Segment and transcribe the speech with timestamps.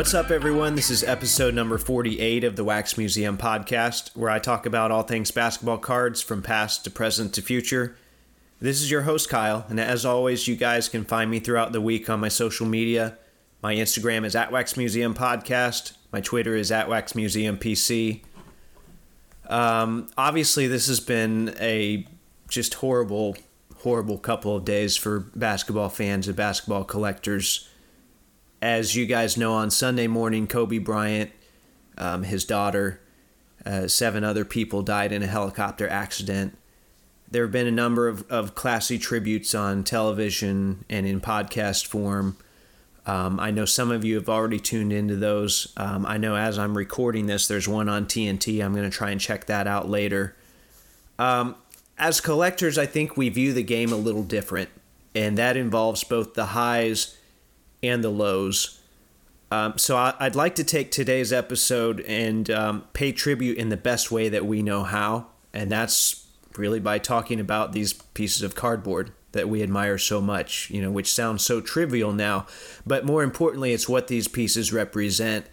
[0.00, 0.76] What's up, everyone?
[0.76, 5.02] This is episode number 48 of the Wax Museum podcast, where I talk about all
[5.02, 7.98] things basketball cards from past to present to future.
[8.60, 11.82] This is your host, Kyle, and as always, you guys can find me throughout the
[11.82, 13.18] week on my social media.
[13.62, 18.22] My Instagram is at Wax Museum Podcast, my Twitter is at Wax Museum PC.
[19.50, 22.06] Um, obviously, this has been a
[22.48, 23.36] just horrible,
[23.80, 27.68] horrible couple of days for basketball fans and basketball collectors.
[28.62, 31.30] As you guys know, on Sunday morning, Kobe Bryant,
[31.96, 33.00] um, his daughter,
[33.64, 36.56] uh, seven other people died in a helicopter accident.
[37.30, 42.36] There have been a number of, of classy tributes on television and in podcast form.
[43.06, 45.72] Um, I know some of you have already tuned into those.
[45.76, 48.62] Um, I know as I'm recording this, there's one on TNT.
[48.62, 50.36] I'm going to try and check that out later.
[51.18, 51.54] Um,
[51.96, 54.68] as collectors, I think we view the game a little different,
[55.14, 57.16] and that involves both the highs
[57.82, 58.80] and the lows.
[59.50, 63.76] Um, so I, would like to take today's episode and um, pay tribute in the
[63.76, 68.54] best way that we know how, and that's really by talking about these pieces of
[68.54, 72.46] cardboard that we admire so much, you know, which sounds so trivial now,
[72.86, 75.46] but more importantly, it's what these pieces represent,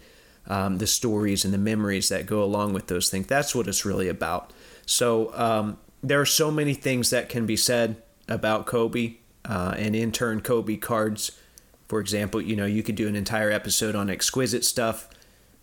[0.46, 3.26] um, the stories and the memories that go along with those things.
[3.26, 4.52] That's what it's really about.
[4.86, 9.94] So um, there are so many things that can be said about Kobe uh, and
[9.94, 11.32] in turn Kobe cards.
[11.88, 15.08] For example, you know, you could do an entire episode on exquisite stuff.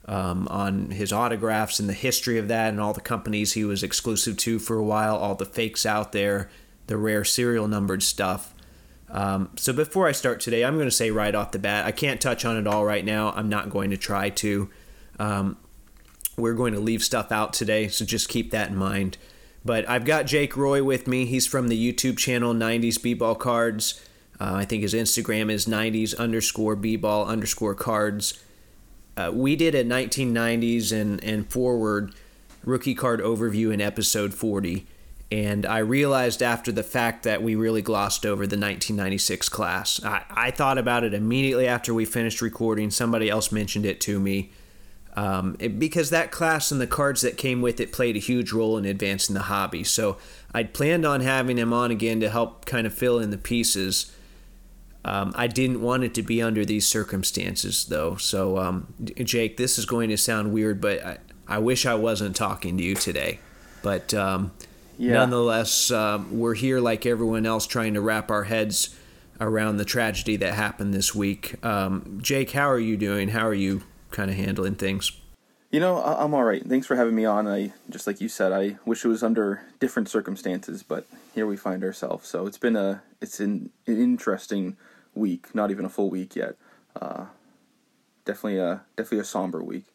[0.07, 3.81] Um, on his autographs and the history of that, and all the companies he was
[3.81, 6.47] exclusive to for a while, all the fakes out there,
[6.85, 8.53] the rare serial numbered stuff.
[9.09, 11.91] Um, so before I start today, I'm going to say right off the bat, I
[11.91, 13.31] can't touch on it all right now.
[13.31, 14.69] I'm not going to try to.
[15.19, 15.57] Um,
[16.37, 19.17] we're going to leave stuff out today, so just keep that in mind.
[19.63, 21.25] But I've got Jake Roy with me.
[21.25, 24.05] He's from the YouTube channel 90s B-Ball Cards.
[24.39, 28.41] Uh, I think his Instagram is 90s underscore B-Ball underscore cards.
[29.15, 32.13] Uh, we did a 1990s and, and forward
[32.65, 34.85] rookie card overview in episode 40.
[35.31, 40.03] And I realized after the fact that we really glossed over the 1996 class.
[40.03, 42.91] I, I thought about it immediately after we finished recording.
[42.91, 44.51] Somebody else mentioned it to me.
[45.15, 48.51] Um, it, because that class and the cards that came with it played a huge
[48.51, 49.83] role in advancing the hobby.
[49.83, 50.17] So
[50.53, 54.13] I'd planned on having him on again to help kind of fill in the pieces.
[55.05, 58.15] Um, I didn't want it to be under these circumstances, though.
[58.15, 61.17] So, um, Jake, this is going to sound weird, but I,
[61.47, 63.39] I wish I wasn't talking to you today.
[63.83, 64.51] But um,
[64.97, 65.13] yeah.
[65.13, 68.95] nonetheless, um, we're here like everyone else trying to wrap our heads
[69.39, 71.63] around the tragedy that happened this week.
[71.63, 73.29] Um, Jake, how are you doing?
[73.29, 75.11] How are you kind of handling things?
[75.69, 76.65] You know, I'm all right.
[76.65, 77.47] Thanks for having me on.
[77.47, 81.05] I just like you said, I wish it was under different circumstances, but
[81.35, 82.27] here we find ourselves.
[82.27, 84.77] So it's been a it's an, an interesting
[85.15, 85.55] week.
[85.55, 86.55] Not even a full week yet.
[86.99, 87.25] Uh,
[88.25, 89.85] definitely a definitely a somber week.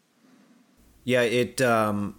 [1.04, 2.16] Yeah, it um,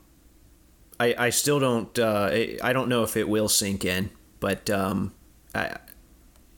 [0.99, 2.29] I, I still don't uh,
[2.63, 5.13] I don't know if it will sink in, but um,
[5.53, 5.77] I,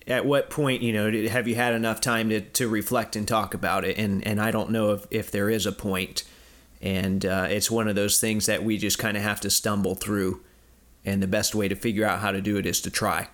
[0.07, 3.53] at what point you know have you had enough time to, to reflect and talk
[3.53, 3.97] about it?
[3.97, 5.83] And and I don't know if, if there is a point.
[5.83, 6.23] point,
[6.81, 9.95] and uh, it's one of those things that we just kind of have to stumble
[9.95, 10.41] through,
[11.05, 13.29] and the best way to figure out how to do it is to try.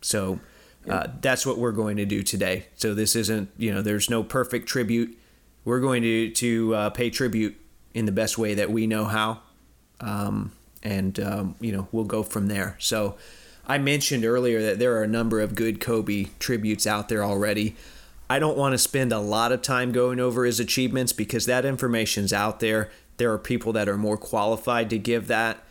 [0.00, 0.40] So.
[0.88, 2.66] Uh, that's what we're going to do today.
[2.76, 5.16] So this isn't, you know, there's no perfect tribute.
[5.64, 7.56] We're going to to uh, pay tribute
[7.94, 9.40] in the best way that we know how,
[10.00, 12.76] um, and um, you know we'll go from there.
[12.78, 13.16] So
[13.66, 17.76] I mentioned earlier that there are a number of good Kobe tributes out there already.
[18.30, 21.64] I don't want to spend a lot of time going over his achievements because that
[21.64, 22.90] information's out there.
[23.16, 25.64] There are people that are more qualified to give that.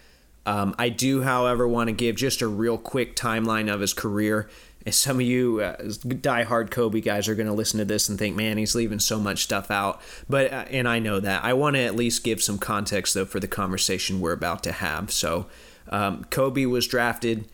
[0.45, 4.49] Um, I do, however, want to give just a real quick timeline of his career
[4.87, 5.75] and some of you uh,
[6.21, 9.19] die-hard Kobe guys are going to listen to this and think, man, he's leaving so
[9.19, 10.01] much stuff out.
[10.29, 11.43] But, uh, and I know that.
[11.43, 14.71] I want to at least give some context, though, for the conversation we're about to
[14.71, 15.11] have.
[15.11, 15.47] So,
[15.89, 17.49] um, Kobe was drafted,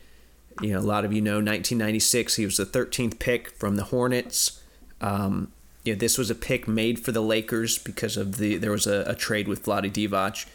[0.62, 2.36] you know, a lot of you know, 1996.
[2.36, 4.62] He was the 13th pick from the Hornets.
[5.02, 5.52] Um,
[5.84, 8.86] you know, this was a pick made for the Lakers because of the there was
[8.86, 10.48] a, a trade with Vlade Divac.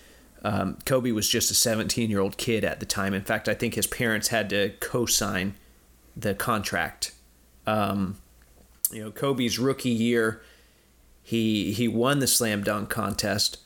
[0.45, 3.15] Um, Kobe was just a 17 year old kid at the time.
[3.15, 5.55] In fact, I think his parents had to co sign
[6.19, 7.13] the contract.
[7.67, 8.19] Um,
[8.91, 10.43] you know, Kobe's rookie year,
[11.23, 13.59] he he won the slam dunk contest,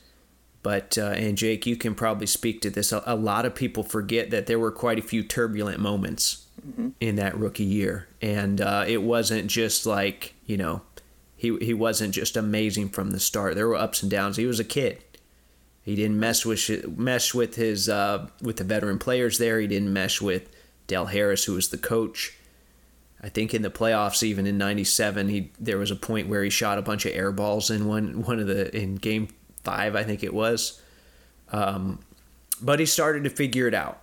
[0.63, 2.93] but uh, and Jake, you can probably speak to this.
[2.93, 6.89] A, a, lot of people forget that there were quite a few turbulent moments mm-hmm.
[7.01, 10.83] in that rookie year, and uh, it wasn't just like you know,
[11.37, 13.55] he he wasn't just amazing from the start.
[13.55, 14.37] There were ups and downs.
[14.37, 15.03] He was a kid.
[15.83, 19.61] He didn't mess with mesh with his uh, with the veteran players there.
[19.61, 20.49] He didn't mesh with
[20.87, 22.37] Del Harris, who was the coach.
[23.23, 26.51] I think in the playoffs, even in '97, he there was a point where he
[26.51, 29.29] shot a bunch of air balls in one one of the in Game
[29.63, 30.81] Five, I think it was.
[31.53, 32.01] Um,
[32.61, 34.01] but he started to figure it out,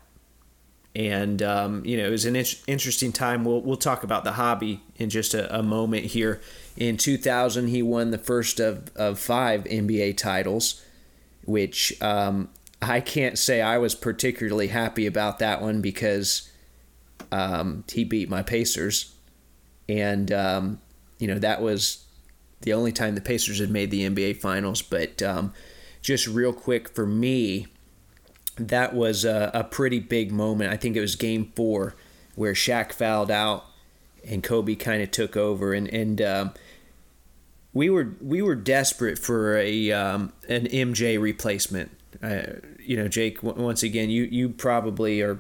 [0.95, 3.44] and um, you know it was an in- interesting time.
[3.44, 6.42] We'll we'll talk about the hobby in just a, a moment here.
[6.77, 10.81] In 2000, he won the first of of five NBA titles,
[11.44, 12.50] which um,
[12.81, 16.49] I can't say I was particularly happy about that one because
[17.31, 19.14] um, he beat my Pacers,
[19.88, 20.81] and um,
[21.18, 22.06] you know that was
[22.62, 24.81] the only time the Pacers had made the NBA Finals.
[24.81, 25.54] But um,
[26.02, 27.68] just real quick for me,
[28.58, 30.72] that was a, a, pretty big moment.
[30.72, 31.96] I think it was Game Four
[32.36, 33.66] where Shaq fouled out
[34.28, 36.54] and Kobe kind of took over, and and um,
[37.74, 41.92] we were we were desperate for a um, an MJ replacement.
[42.22, 42.42] Uh,
[42.80, 43.42] you know, Jake.
[43.44, 45.40] Once again, you you probably are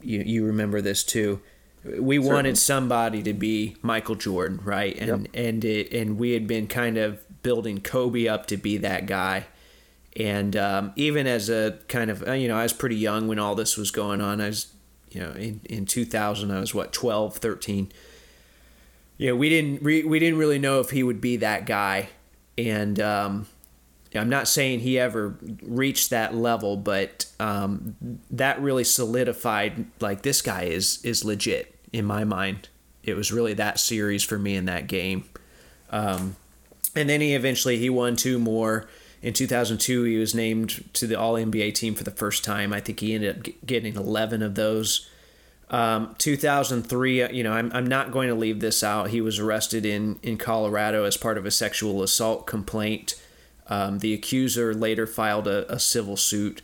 [0.00, 1.40] you you remember this too.
[1.84, 2.18] We Certainly.
[2.20, 4.96] wanted somebody to be Michael Jordan, right?
[4.98, 5.30] And yep.
[5.34, 9.46] and it, and we had been kind of building Kobe up to be that guy.
[10.16, 13.38] And um, even as a kind of uh, you know, I was pretty young when
[13.38, 14.40] all this was going on.
[14.40, 14.72] I was
[15.10, 17.92] you know in, in 2000 I was what 12, 13.
[19.18, 22.10] You know, we didn't re- we didn't really know if he would be that guy,
[22.58, 23.46] and um,
[24.14, 27.96] I'm not saying he ever reached that level, but um,
[28.30, 32.68] that really solidified like this guy is is legit in my mind.
[33.02, 35.24] It was really that series for me in that game.
[35.90, 36.36] Um,
[36.94, 38.88] and then he eventually he won two more.
[39.22, 42.72] In 2002, he was named to the All NBA team for the first time.
[42.72, 45.08] I think he ended up getting 11 of those.
[45.68, 49.10] Um, 2003, you know, I'm, I'm not going to leave this out.
[49.10, 53.20] He was arrested in, in Colorado as part of a sexual assault complaint.
[53.68, 56.62] Um, the accuser later filed a, a, civil suit.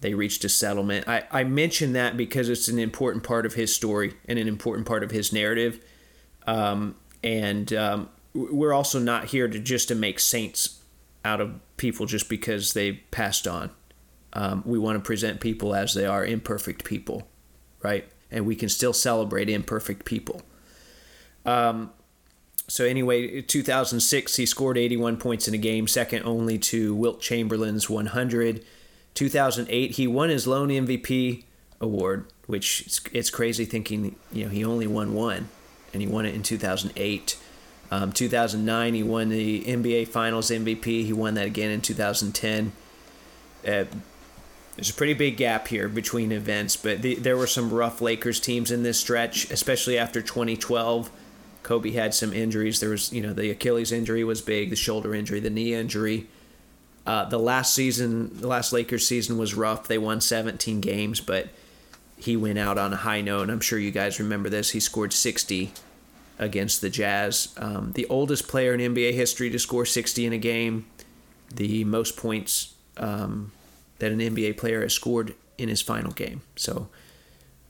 [0.00, 1.08] They reached a settlement.
[1.08, 4.86] I, I mention that because it's an important part of his story and an important
[4.86, 5.80] part of his narrative.
[6.46, 10.80] Um, and um, we're also not here to just to make saints
[11.24, 13.70] out of people just because they passed on.
[14.32, 17.28] Um, we want to present people as they are, imperfect people,
[17.82, 18.06] right?
[18.30, 20.42] And we can still celebrate imperfect people.
[21.46, 21.92] Um,
[22.66, 27.90] so anyway, 2006 he scored 81 points in a game, second only to Wilt Chamberlain's
[27.90, 28.64] 100.
[29.14, 31.44] 2008 he won his lone MVP
[31.80, 35.48] award, which it's, it's crazy thinking you know he only won one,
[35.92, 37.38] and he won it in 2008.
[37.90, 41.04] Um, 2009 he won the NBA Finals MVP.
[41.04, 42.72] He won that again in 2010.
[43.66, 43.84] Uh,
[44.74, 48.40] there's a pretty big gap here between events, but the, there were some rough Lakers
[48.40, 51.10] teams in this stretch, especially after 2012
[51.64, 52.78] Kobe had some injuries.
[52.78, 56.28] There was, you know, the Achilles injury was big, the shoulder injury, the knee injury.
[57.06, 59.88] Uh, the last season, the last Lakers season was rough.
[59.88, 61.48] They won 17 games, but
[62.16, 63.50] he went out on a high note.
[63.50, 64.70] I'm sure you guys remember this.
[64.70, 65.72] He scored 60
[66.38, 67.54] against the Jazz.
[67.56, 70.86] Um, the oldest player in NBA history to score 60 in a game,
[71.52, 73.52] the most points um,
[73.98, 76.42] that an NBA player has scored in his final game.
[76.56, 76.88] So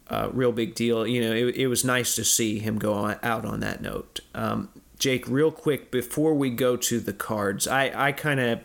[0.09, 1.07] uh, real big deal.
[1.07, 4.21] You know, it, it was nice to see him go on, out on that note.
[4.35, 4.69] Um,
[4.99, 8.61] Jake, real quick before we go to the cards, I, I kind of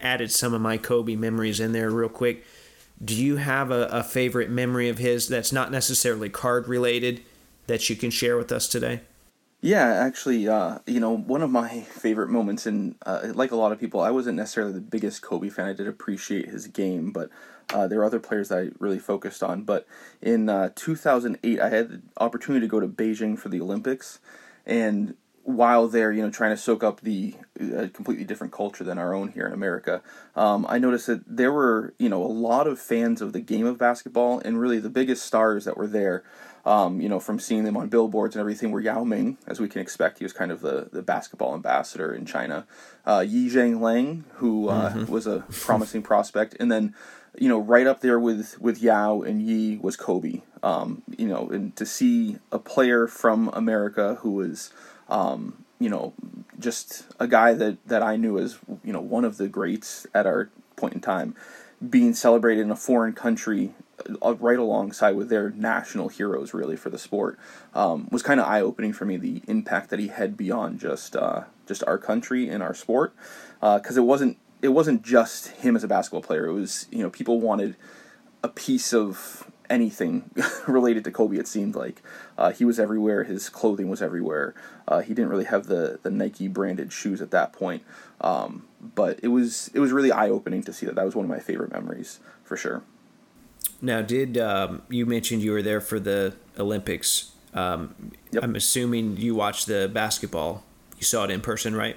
[0.00, 2.44] added some of my Kobe memories in there real quick.
[3.04, 7.22] Do you have a, a favorite memory of his that's not necessarily card related
[7.66, 9.02] that you can share with us today?
[9.60, 13.72] Yeah, actually, uh, you know, one of my favorite moments, and uh, like a lot
[13.72, 15.66] of people, I wasn't necessarily the biggest Kobe fan.
[15.66, 17.30] I did appreciate his game, but
[17.72, 19.62] uh, there are other players that I really focused on.
[19.62, 19.86] But
[20.22, 24.20] in uh, 2008, I had the opportunity to go to Beijing for the Olympics,
[24.66, 25.14] and
[25.48, 29.14] while there, you know, trying to soak up the uh, completely different culture than our
[29.14, 30.02] own here in America,
[30.36, 33.64] um, I noticed that there were, you know, a lot of fans of the game
[33.64, 36.22] of basketball, and really the biggest stars that were there.
[36.64, 39.68] Um, you know, from seeing them on billboards and everything, were Yao Ming, as we
[39.68, 40.18] can expect.
[40.18, 42.66] He was kind of the, the basketball ambassador in China.
[43.06, 45.10] Uh, Yi Jianlian, who uh, mm-hmm.
[45.10, 46.94] was a promising prospect, and then
[47.36, 50.42] you know, right up there with with Yao and Yi was Kobe.
[50.62, 54.72] Um, you know, and to see a player from America who was,
[55.08, 56.14] um, you know,
[56.58, 60.26] just a guy that that I knew as you know one of the greats at
[60.26, 61.34] our point in time,
[61.88, 63.74] being celebrated in a foreign country
[64.22, 67.38] right alongside with their national heroes really for the sport
[67.74, 69.16] um, was kind of eye opening for me.
[69.16, 73.14] The impact that he had beyond just uh, just our country and our sport,
[73.60, 76.46] because uh, it wasn't it wasn't just him as a basketball player.
[76.46, 77.76] It was you know people wanted
[78.42, 80.30] a piece of anything
[80.66, 81.36] related to Kobe.
[81.36, 82.02] It seemed like
[82.36, 83.24] uh, he was everywhere.
[83.24, 84.54] His clothing was everywhere.
[84.86, 87.82] Uh, he didn't really have the the Nike branded shoes at that point.
[88.20, 90.94] Um, but it was it was really eye opening to see that.
[90.94, 92.82] That was one of my favorite memories for sure.
[93.80, 97.32] Now, did um, you mentioned you were there for the Olympics?
[97.54, 98.42] Um, yep.
[98.42, 100.64] I'm assuming you watched the basketball.
[100.98, 101.96] You saw it in person, right?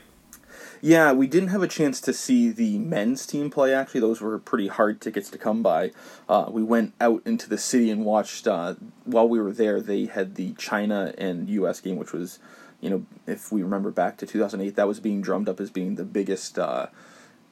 [0.84, 3.72] Yeah, we didn't have a chance to see the men's team play.
[3.74, 5.92] Actually, those were pretty hard tickets to come by.
[6.28, 8.48] Uh, we went out into the city and watched.
[8.48, 8.76] Uh,
[9.06, 11.82] while we were there, they had the China and U.S.
[11.82, 12.40] game, which was,
[12.80, 15.96] you know, if we remember back to 2008, that was being drummed up as being
[15.96, 16.88] the biggest uh,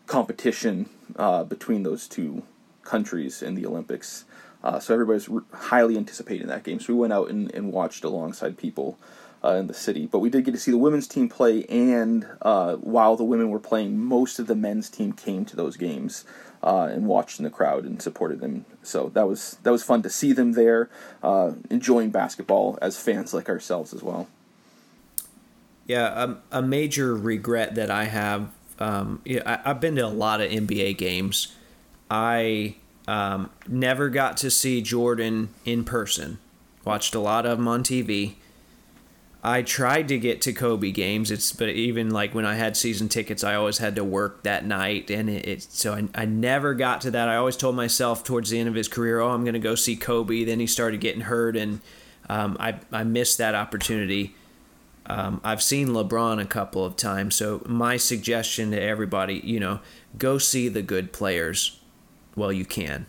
[0.08, 2.42] competition uh, between those two
[2.84, 4.26] countries in the Olympics.
[4.64, 6.80] Uh, so everybody's highly anticipating that game.
[6.80, 8.98] So we went out and, and watched alongside people
[9.44, 10.06] uh, in the city.
[10.06, 13.50] But we did get to see the women's team play, and uh, while the women
[13.50, 16.26] were playing, most of the men's team came to those games
[16.62, 18.66] uh, and watched in the crowd and supported them.
[18.84, 20.90] So that was that was fun to see them there,
[21.24, 24.28] uh, enjoying basketball as fans like ourselves as well.
[25.88, 28.50] Yeah, a, a major regret that I have.
[28.78, 31.56] Um, yeah, I, I've been to a lot of NBA games.
[32.10, 32.76] I
[33.08, 36.40] um, never got to see Jordan in person.
[36.86, 38.36] Watched a lot of them on TV.
[39.42, 41.32] I tried to get to Kobe games.
[41.32, 44.66] It's but even like when I had season tickets, I always had to work that
[44.66, 47.30] night, and it, it so I, I never got to that.
[47.30, 49.76] I always told myself towards the end of his career, "Oh, I'm going to go
[49.76, 51.80] see Kobe." Then he started getting hurt, and
[52.30, 54.36] um, I I missed that opportunity.
[55.06, 59.80] Um, I've seen LeBron a couple of times, so my suggestion to everybody, you know,
[60.18, 61.79] go see the good players
[62.40, 63.06] while you can.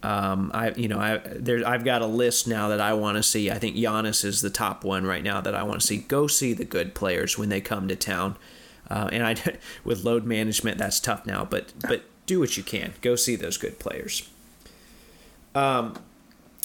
[0.00, 3.22] Um, I you know I there I've got a list now that I want to
[3.22, 3.50] see.
[3.50, 5.98] I think Giannis is the top one right now that I want to see.
[5.98, 8.36] Go see the good players when they come to town.
[8.88, 9.34] Uh, and I
[9.84, 12.92] with load management that's tough now, but but do what you can.
[13.02, 14.28] Go see those good players.
[15.54, 15.98] Um,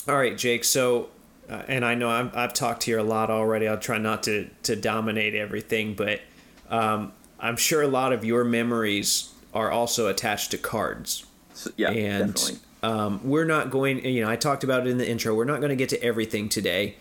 [0.06, 0.62] all right, Jake.
[0.62, 1.08] So,
[1.48, 3.66] uh, and I know i have talked here a lot already.
[3.66, 6.20] I'll try not to to dominate everything, but
[6.68, 11.26] um, I'm sure a lot of your memories are also attached to cards.
[11.54, 12.60] So, yeah, and definitely.
[12.82, 14.04] Um, we're not going.
[14.04, 15.34] You know, I talked about it in the intro.
[15.34, 16.96] We're not going to get to everything today.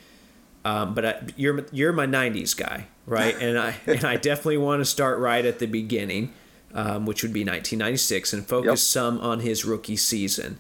[0.66, 3.36] Um, but I, you're you're my '90s guy, right?
[3.40, 6.34] And I and I definitely want to start right at the beginning,
[6.74, 8.78] um, which would be 1996, and focus yep.
[8.78, 10.58] some on his rookie season.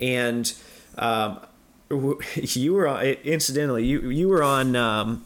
[0.00, 0.52] And
[0.98, 1.40] um,
[2.34, 5.24] you were on, incidentally you you were on um,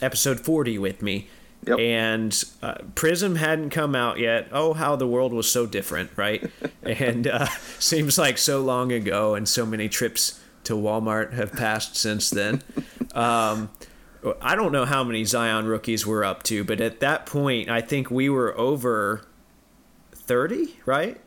[0.00, 1.28] episode 40 with me
[1.66, 1.78] Yep.
[1.80, 4.48] And uh, Prism hadn't come out yet.
[4.52, 6.48] Oh, how the world was so different, right?
[6.82, 7.46] and uh,
[7.78, 12.62] seems like so long ago, and so many trips to Walmart have passed since then.
[13.14, 13.70] Um,
[14.42, 17.80] I don't know how many Zion rookies we're up to, but at that point, I
[17.80, 19.22] think we were over
[20.12, 21.18] 30, right?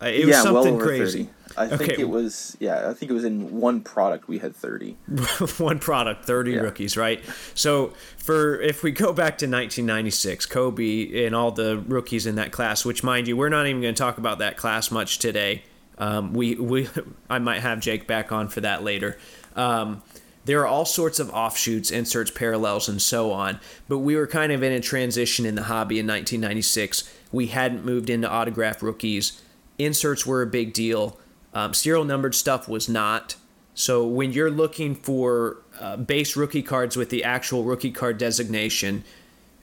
[0.00, 1.24] Uh, it was yeah, something well crazy.
[1.24, 1.30] 30.
[1.56, 2.02] I think okay.
[2.02, 2.88] it was yeah.
[2.88, 4.92] I think it was in one product we had thirty.
[5.58, 6.60] one product, thirty yeah.
[6.60, 7.20] rookies, right?
[7.54, 12.52] So for if we go back to 1996, Kobe and all the rookies in that
[12.52, 15.64] class, which mind you, we're not even going to talk about that class much today.
[15.96, 16.88] Um, we we
[17.30, 19.18] I might have Jake back on for that later.
[19.56, 20.02] Um,
[20.44, 23.60] there are all sorts of offshoots, inserts, parallels, and so on.
[23.88, 27.12] But we were kind of in a transition in the hobby in 1996.
[27.32, 29.42] We hadn't moved into autograph rookies.
[29.78, 31.18] Inserts were a big deal.
[31.54, 33.36] Um, serial numbered stuff was not.
[33.74, 39.04] So when you're looking for uh, base rookie cards with the actual rookie card designation,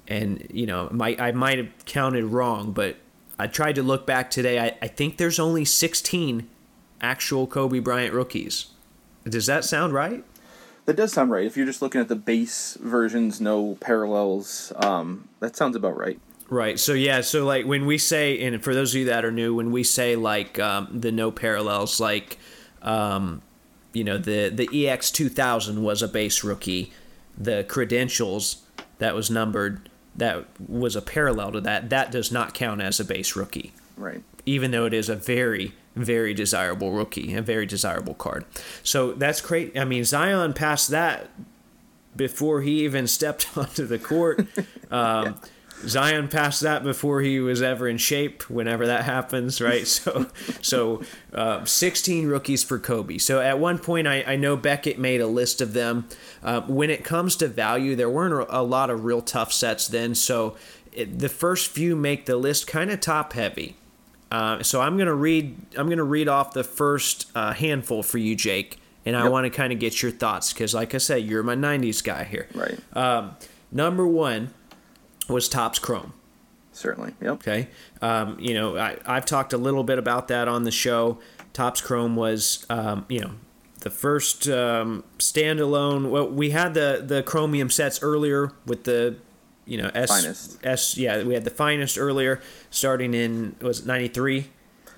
[0.08, 2.96] and you know, my, I might have counted wrong, but
[3.38, 4.60] I tried to look back today.
[4.60, 6.48] I, I think there's only 16
[7.02, 8.68] actual Kobe Bryant rookies.
[9.26, 10.24] Does that sound right?
[10.86, 11.46] That does sound right.
[11.46, 16.20] If you're just looking at the base versions, no parallels, um, that sounds about right.
[16.50, 16.80] Right.
[16.80, 17.22] So yeah.
[17.22, 19.84] So like when we say, and for those of you that are new, when we
[19.84, 22.38] say like um, the no parallels, like
[22.82, 23.42] um,
[23.94, 26.92] you know the the EX two thousand was a base rookie,
[27.38, 28.64] the credentials
[29.00, 31.90] that was numbered that was a parallel to that.
[31.90, 33.74] That does not count as a base rookie.
[33.98, 34.24] Right.
[34.46, 38.46] Even though it is a very very desirable rookie, a very desirable card.
[38.84, 39.78] So that's great.
[39.78, 41.30] I mean Zion passed that
[42.16, 44.42] before he even stepped onto the court.
[44.92, 45.34] Um, yeah
[45.82, 48.50] Zion passed that before he was ever in shape.
[48.50, 49.86] Whenever that happens, right?
[49.96, 50.28] So,
[50.62, 51.02] so
[51.34, 53.18] uh, 16 rookies for Kobe.
[53.18, 56.08] So at one point, I, I know Beckett made a list of them.
[56.44, 60.16] Uh, when it comes to value, there weren't a lot of real tough sets then.
[60.16, 60.58] So
[60.92, 63.76] it, the first few make the list kind of top heavy.
[64.32, 65.56] Uh, so I'm gonna read.
[65.78, 69.50] I'm gonna read off the first uh, handful for you, Jake, and I want to
[69.50, 72.48] kind of get your thoughts because, like I said, you're my '90s guy here.
[72.54, 72.78] Right.
[72.94, 73.38] Um,
[73.72, 74.52] number one
[75.28, 76.14] was Topps Chrome.
[76.72, 77.14] Certainly.
[77.22, 77.34] Yep.
[77.36, 77.68] Okay.
[78.02, 81.20] Um, you know, I, I've talked a little bit about that on the show.
[81.54, 83.32] Topps Chrome was, um, you know,
[83.80, 86.10] the first um, standalone.
[86.10, 89.16] Well, we had the the chromium sets earlier with the,
[89.66, 90.66] you know, S finest.
[90.66, 90.98] S.
[90.98, 94.50] Yeah, we had the finest earlier, starting in was ninety three.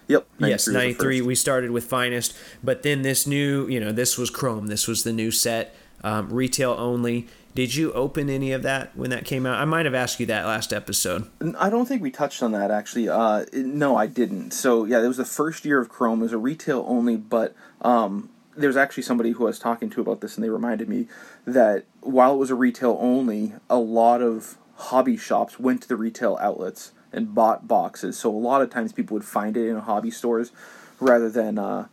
[0.08, 0.26] Yep.
[0.40, 1.22] Yes, ninety three.
[1.22, 4.68] We started with finest, but then this new, you know, this was chrome.
[4.68, 5.76] This was the new set.
[6.04, 7.28] um, retail only.
[7.58, 9.60] Did you open any of that when that came out?
[9.60, 11.28] I might have asked you that last episode.
[11.58, 13.10] I don't think we touched on that actually.
[13.10, 14.52] Uh, no, I didn't.
[14.52, 16.20] So yeah, it was the first year of Chrome.
[16.20, 20.02] It was a retail only, but um, there's actually somebody who I was talking to
[20.02, 21.08] about this, and they reminded me
[21.46, 25.96] that while it was a retail only, a lot of hobby shops went to the
[25.96, 28.20] retail outlets and bought boxes.
[28.20, 30.52] So a lot of times people would find it in hobby stores
[31.00, 31.88] rather than uh,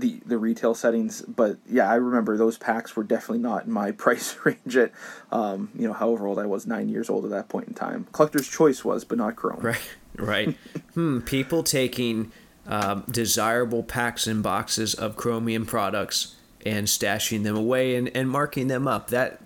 [0.00, 1.22] the the retail settings.
[1.22, 4.92] But yeah, I remember those packs were definitely not in my price range at
[5.32, 8.06] um, you know however old I was, nine years old at that point in time.
[8.12, 9.60] Collector's Choice was, but not Chrome.
[9.60, 10.56] Right, right.
[10.94, 11.20] hmm.
[11.20, 12.32] People taking
[12.66, 16.36] um, desirable packs and boxes of Chromium products
[16.66, 19.08] and stashing them away and, and marking them up.
[19.08, 19.40] That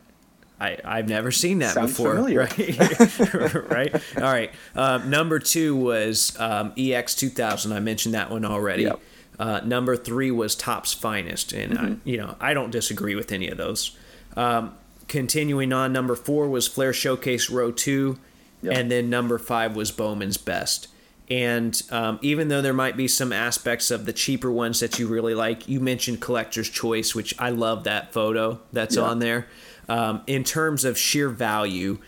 [0.63, 2.15] I, I've never seen that Sounds before.
[2.15, 2.41] familiar.
[2.41, 3.35] Right.
[3.71, 3.95] right.
[4.17, 4.53] All right.
[4.77, 7.73] Um, number two was um, EX 2000.
[7.73, 8.85] I mentioned that one already.
[8.85, 9.01] Yep.
[9.39, 13.49] Uh, number three was Topps Finest, and I, you know I don't disagree with any
[13.49, 13.97] of those.
[14.37, 14.75] Um,
[15.09, 18.19] continuing on, number four was Flair Showcase Row Two,
[18.63, 18.77] Yep.
[18.77, 20.87] and then number five was Bowman's Best.
[21.31, 25.07] And um, even though there might be some aspects of the cheaper ones that you
[25.09, 29.03] really like, you mentioned Collector's Choice, which I love that photo that's Yeah.
[29.03, 29.47] on there.
[29.89, 31.99] Um, in terms of sheer value,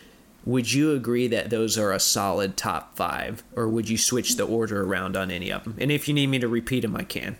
[0.45, 4.45] would you agree that those are a solid top five, or would you switch the
[4.45, 5.75] order around on any of them?
[5.79, 7.37] And if you need me to repeat them, I can.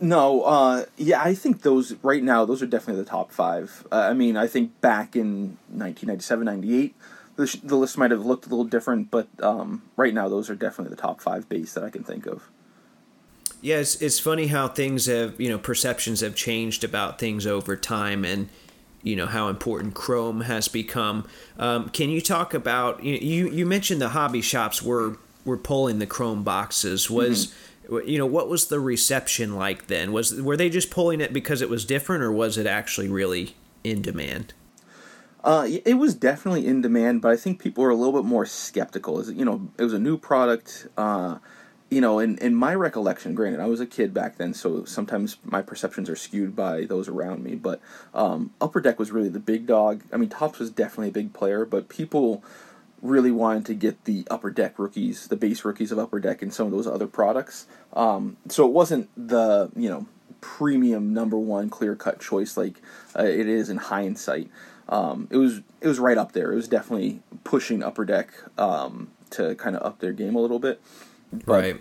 [0.00, 3.86] No, uh, yeah, I think those right now those are definitely the top five.
[3.90, 6.94] Uh, I mean, I think back in 1997, 98,
[7.36, 10.50] the, sh- the list might have looked a little different, but um, right now those
[10.50, 12.50] are definitely the top five base that I can think of.
[13.62, 17.74] Yeah, it's, it's funny how things have, you know, perceptions have changed about things over
[17.74, 18.48] time and,
[19.06, 21.28] you know, how important Chrome has become.
[21.60, 26.00] Um, can you talk about, you, you, you mentioned the hobby shops were, were pulling
[26.00, 27.08] the Chrome boxes.
[27.08, 27.54] Was,
[28.04, 30.10] you know, what was the reception like then?
[30.10, 33.54] Was, were they just pulling it because it was different or was it actually really
[33.84, 34.54] in demand?
[35.44, 38.44] Uh, it was definitely in demand, but I think people were a little bit more
[38.44, 39.24] skeptical.
[39.30, 40.88] You know, it was a new product.
[40.96, 41.38] Uh,
[41.88, 45.36] you know, in in my recollection, granted, I was a kid back then, so sometimes
[45.44, 47.54] my perceptions are skewed by those around me.
[47.54, 47.80] But
[48.12, 50.02] um, Upper Deck was really the big dog.
[50.12, 52.42] I mean, Topps was definitely a big player, but people
[53.02, 56.52] really wanted to get the Upper Deck rookies, the base rookies of Upper Deck, and
[56.52, 57.66] some of those other products.
[57.92, 60.06] Um, so it wasn't the you know
[60.40, 62.80] premium number one clear cut choice like
[63.16, 64.50] uh, it is in hindsight.
[64.88, 66.52] Um, it was it was right up there.
[66.52, 70.58] It was definitely pushing Upper Deck um, to kind of up their game a little
[70.58, 70.80] bit.
[71.44, 71.80] Right.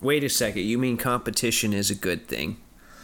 [0.00, 0.62] Wait a second.
[0.62, 2.58] You mean competition is a good thing,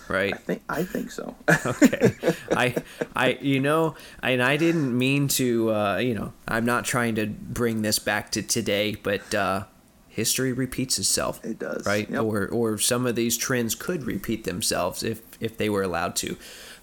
[0.09, 0.35] right?
[0.35, 1.35] I think I think so.
[1.67, 2.15] okay
[2.57, 2.75] i
[3.17, 7.27] i you know and i didn't mean to uh you know i'm not trying to
[7.27, 9.65] bring this back to today but uh
[10.09, 12.23] history repeats itself It does, right yep.
[12.23, 16.37] or or some of these trends could repeat themselves if if they were allowed to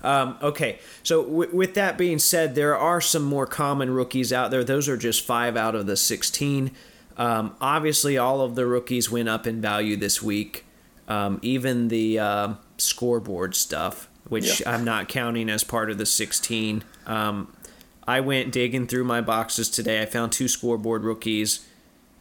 [0.04, 4.52] um, okay so w- with that being said there are some more common rookies out
[4.52, 6.72] there those are just five out of the 16
[7.18, 10.66] um, obviously all of the rookies went up in value this week
[11.12, 14.72] um, even the uh, scoreboard stuff, which Yeah.
[14.72, 16.84] I'm not counting as part of the 16.
[17.06, 17.54] Um,
[18.08, 20.02] I went digging through my boxes today.
[20.02, 21.68] I found two scoreboard rookies.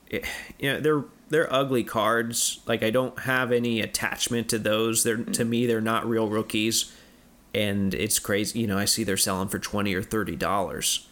[0.09, 0.25] It,
[0.59, 2.59] you know, they're they're ugly cards.
[2.67, 5.05] Like I don't have any attachment to those.
[5.05, 6.93] They're to me they're not real rookies,
[7.55, 8.59] and it's crazy.
[8.59, 11.09] You know, I see they're selling for twenty or thirty dollars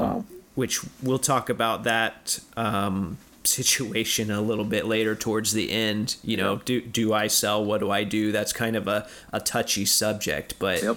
[0.00, 0.24] wow.
[0.54, 6.16] Which we'll talk about that um, situation a little bit later towards the end.
[6.22, 7.64] You know, do do I sell?
[7.64, 8.32] What do I do?
[8.32, 10.96] That's kind of a, a touchy subject, but Yep.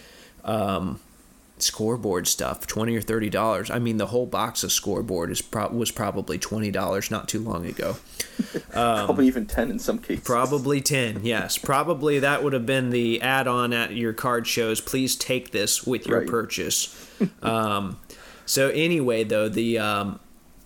[1.58, 3.72] scoreboard stuff, twenty or thirty dollars.
[3.72, 7.40] I mean, the whole box of scoreboard is pro- was probably twenty dollars not too
[7.40, 7.96] long ago.
[8.72, 10.26] Probably even ten in some cases.
[10.26, 11.58] Probably 10, yes.
[11.64, 14.82] Probably that would have been the add on at your card shows.
[14.82, 16.28] Please take this with your Right.
[16.28, 16.94] purchase.
[17.42, 17.98] um,
[18.46, 20.20] so, anyway, though, the um,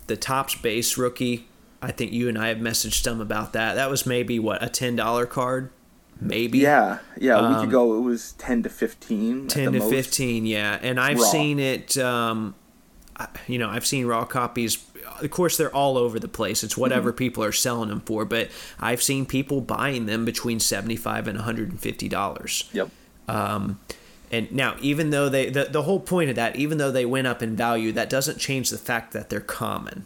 [0.08, 1.48] the Topps base rookie,
[1.82, 3.76] I think you and I have messaged some about that.
[3.76, 5.70] That was maybe, what, a $10 card?
[6.22, 6.60] Maybe?
[6.60, 7.38] Yeah, yeah.
[7.40, 9.48] A week ago it was ten to fifteen.
[9.48, 9.90] 10 to most.
[9.90, 11.24] 15 yeah and i've Raw.
[11.24, 12.56] seen it um
[13.48, 14.86] you know i've seen raw copies
[15.22, 18.50] of course they're all over the place it's whatever people are selling them for but
[18.82, 22.90] i've seen people buying them between 75 and 150 dollars Yep.
[24.32, 27.28] And now even though they the, the whole point of that even though they went
[27.28, 30.06] up in value that doesn't change the fact that they're common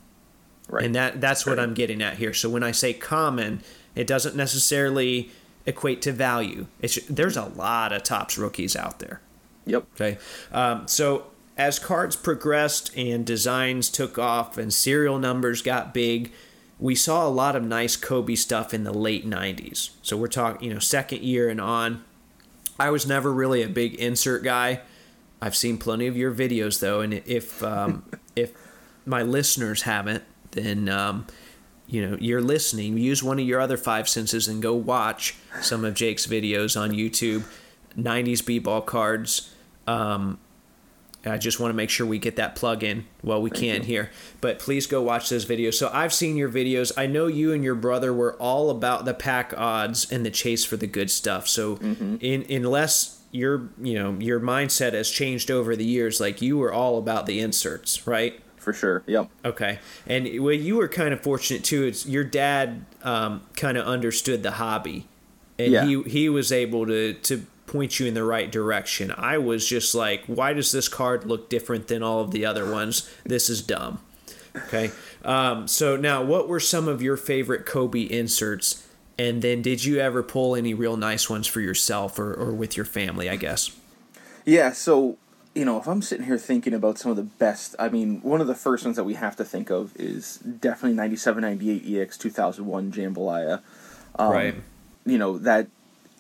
[0.70, 0.86] Right.
[0.86, 1.64] and that that's what Right.
[1.64, 3.62] i'm getting at here so when i say common
[3.96, 5.30] it doesn't necessarily
[5.66, 9.20] equate to value it's there's a lot of Topps rookies out there
[9.66, 9.86] Yep.
[9.96, 10.18] Okay.
[10.52, 16.32] Um, so as cards progressed and designs took off and serial numbers got big,
[16.80, 19.92] we saw a lot of nice Kobe stuff in the late 90s.
[20.02, 22.04] So we're talking, you know, second year and on.
[22.80, 24.82] I was never really a big insert guy.
[25.42, 28.04] I've seen plenty of your videos though, and if um,
[28.36, 28.52] if
[29.06, 31.28] my listeners haven't, then um,
[31.88, 32.98] you know you're listening.
[32.98, 36.92] Use one of your other five senses and go watch some of Jake's videos on
[36.92, 37.44] YouTube.
[37.98, 39.54] 90s b-ball cards.
[39.86, 40.40] Um,
[41.26, 43.06] I just want to make sure we get that plug in.
[43.24, 43.88] Well, we Thank can't you.
[43.88, 45.76] here, but please go watch those videos.
[45.76, 46.92] So I've seen your videos.
[46.98, 50.66] I know you and your brother were all about the pack odds and the chase
[50.66, 51.48] for the good stuff.
[51.48, 52.18] So mm-hmm.
[52.20, 56.74] in unless your you know your mindset has changed over the years, like you were
[56.74, 58.40] all about the inserts, right?
[58.58, 59.04] For sure.
[59.08, 59.30] Yep.
[59.44, 59.80] Okay.
[60.08, 61.84] And well, you were kind of fortunate too.
[61.84, 65.08] It's your dad um, kind of understood the hobby,
[65.60, 65.86] and yeah.
[65.86, 69.14] he he was able to to point you in the right direction.
[69.18, 72.72] I was just like, why does this card look different than all of the other
[72.72, 73.10] ones?
[73.26, 74.00] This is dumb.
[74.56, 74.92] Okay.
[75.26, 78.88] Um, so now, what were some of your favorite Kobe inserts?
[79.18, 82.78] And then, did you ever pull any real nice ones for yourself or, or with
[82.78, 83.30] your family?
[83.30, 83.76] I guess.
[84.46, 84.72] Yeah.
[84.72, 85.18] So
[85.56, 88.42] you know, if I'm sitting here thinking about some of the best, I mean, one
[88.42, 92.18] of the first ones that we have to think of is definitely 97, 98 EX
[92.18, 93.62] 2001 Jambalaya.
[94.16, 94.56] Um, right.
[95.06, 95.68] You know, that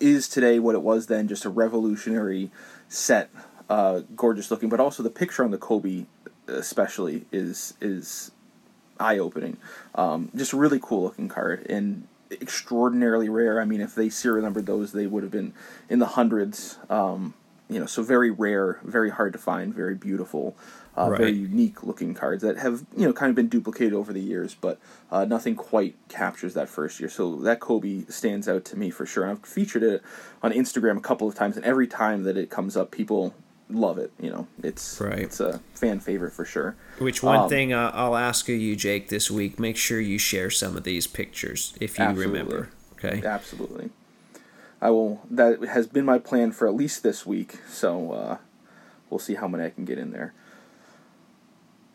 [0.04, 2.52] is today what it was then, just a revolutionary
[2.90, 3.30] set,
[3.70, 4.70] uh, gorgeous looking.
[4.70, 6.06] But also the picture on the Kobe,
[6.48, 8.32] especially, is is
[9.00, 9.58] eye opening.
[9.96, 13.62] Um, just really cool looking card and extraordinarily rare.
[13.62, 15.54] I mean, if they serial numbered those, they would have been
[15.90, 16.78] in the hundreds.
[16.90, 17.34] Um,
[17.70, 20.56] you know, so very rare, very hard to find, very beautiful
[20.98, 21.18] uh, right.
[21.18, 24.56] very unique looking cards that have you know kind of been duplicated over the years,
[24.60, 24.80] but
[25.12, 27.10] uh, nothing quite captures that first year.
[27.10, 29.24] So that Kobe stands out to me for sure.
[29.24, 30.04] And I've featured it
[30.42, 33.34] on Instagram a couple of times, and every time that it comes up, people
[33.70, 34.12] love it.
[34.20, 35.20] You know, it's right.
[35.20, 36.76] it's a fan favorite for sure.
[37.00, 39.60] Which one um, thing uh, I'll ask of you, Jake, this week?
[39.60, 42.40] Make sure you share some of these pictures if you absolutely.
[42.40, 42.70] remember.
[42.94, 43.26] Okay.
[43.26, 43.90] Absolutely.
[44.82, 45.22] I will.
[45.30, 47.60] That has been my plan for at least this week.
[47.68, 48.38] So uh,
[49.10, 50.34] we'll see how many I can get in there.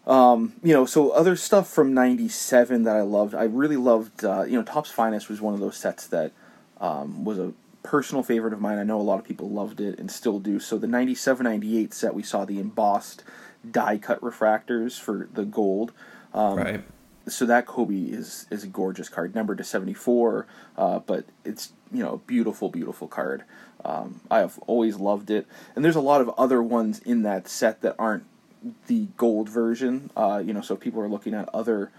[0.09, 3.35] Um, you know, so other stuff from '97 that I loved.
[3.35, 4.25] I really loved.
[4.25, 6.33] Uh, you know, Topps Finest was one of those sets that
[6.81, 8.79] um, was a personal favorite of mine.
[8.79, 10.59] I know a lot of people loved it and still do.
[10.61, 13.23] So the '97 '98 set, we saw the embossed
[13.71, 15.93] die cut refractors for the gold.
[16.33, 16.85] Um, right.
[17.27, 20.47] So that Kobe is is a gorgeous card, numbered to 74,
[20.79, 23.45] uh, but it's you know a beautiful, beautiful card.
[23.85, 27.47] Um, I have always loved it, and there's a lot of other ones in that
[27.47, 28.25] set that aren't
[28.87, 30.11] the gold version.
[30.17, 31.91] Uh, you know, so people are looking at other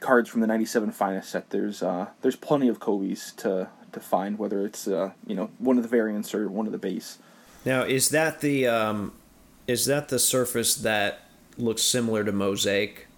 [0.00, 1.50] cards from the '97 finest set.
[1.50, 5.76] There's uh, there's plenty of Kobe's to to find, whether it's uh, you know one
[5.76, 7.18] of the variants or one of the base.
[7.64, 9.12] Now, is that the um,
[9.66, 11.20] is that the surface that
[11.56, 13.08] looks similar to mosaic?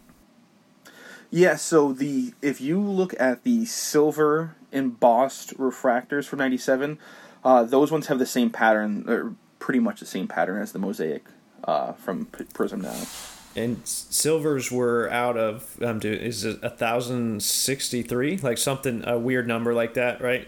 [1.31, 1.57] Yeah.
[1.57, 6.99] So the if you look at the silver embossed refractors from '97,
[7.45, 10.79] uh, those ones have the same pattern, or pretty much the same pattern as the
[10.79, 11.25] mosaic
[11.67, 12.97] uh, from Prism now.
[13.55, 19.19] And silvers were out of um, is it a thousand sixty three, like something a
[19.19, 20.47] weird number like that, right?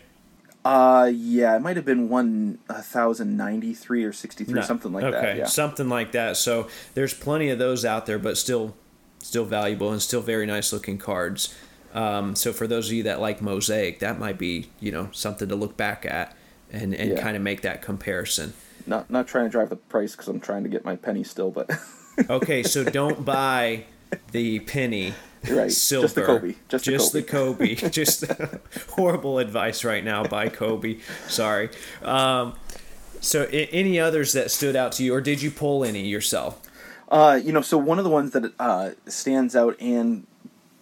[0.65, 4.61] Uh, yeah, it might have been one thousand ninety three or sixty three, no.
[4.61, 5.21] something like okay.
[5.21, 5.37] that.
[5.39, 6.37] Yeah, something like that.
[6.37, 8.75] So there's plenty of those out there, but still,
[9.21, 11.55] still valuable and still very nice looking cards.
[11.95, 15.49] Um, so for those of you that like mosaic, that might be you know something
[15.49, 16.37] to look back at
[16.71, 17.23] and and yeah.
[17.23, 18.53] kind of make that comparison
[18.87, 21.51] not not trying to drive the price because I'm trying to get my penny still,
[21.51, 21.71] but.
[22.31, 23.85] okay, so don't buy
[24.33, 25.15] the penny.
[25.49, 25.71] Right.
[25.71, 26.07] Silver.
[26.07, 26.55] Just the Kobe.
[26.69, 27.75] Just, just the Kobe.
[27.75, 27.91] The Kobe.
[27.91, 28.25] just
[28.91, 30.99] horrible advice right now by Kobe.
[31.29, 31.71] Sorry.
[32.03, 32.55] Um,
[33.21, 36.61] so, I- any others that stood out to you, or did you pull any yourself?
[37.09, 40.27] Uh, you know, so one of the ones that uh, stands out and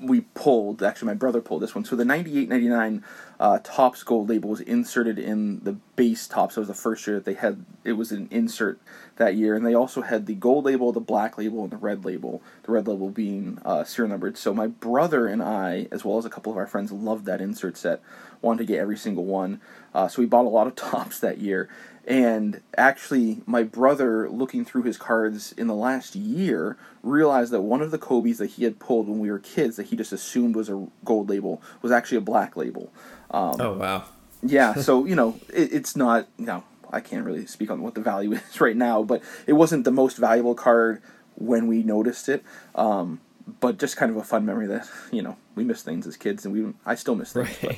[0.01, 1.85] we pulled, actually, my brother pulled this one.
[1.85, 3.05] So the 98 99
[3.38, 6.57] uh, Topps Gold label was inserted in the base Topps.
[6.57, 8.81] It was the first year that they had it was an insert
[9.16, 12.05] that year, and they also had the gold label, the black label, and the red
[12.05, 12.42] label.
[12.64, 14.38] The red label being uh, serial numbered.
[14.38, 17.40] So my brother and I, as well as a couple of our friends, loved that
[17.40, 18.01] insert set.
[18.40, 19.61] Wanted to get every single one.
[19.94, 21.68] Uh, so we bought a lot of Topps that year,
[22.07, 27.83] and actually, my brother, looking through his cards in the last year, realized that one
[27.83, 30.55] of the Kobe's that he had pulled when we were kids, that he just assumed
[30.55, 32.92] was a gold label, was actually a black label.
[33.33, 34.05] Um, oh wow!
[34.42, 36.29] yeah, so you know, it, it's not.
[36.38, 39.55] You know, I can't really speak on what the value is right now, but it
[39.55, 41.03] wasn't the most valuable card
[41.35, 42.45] when we noticed it.
[42.77, 43.21] Um,
[43.61, 46.45] but just kind of a fun memory that you know we miss things as kids,
[46.45, 47.49] and we I still miss things.
[47.49, 47.61] Right.
[47.62, 47.77] But,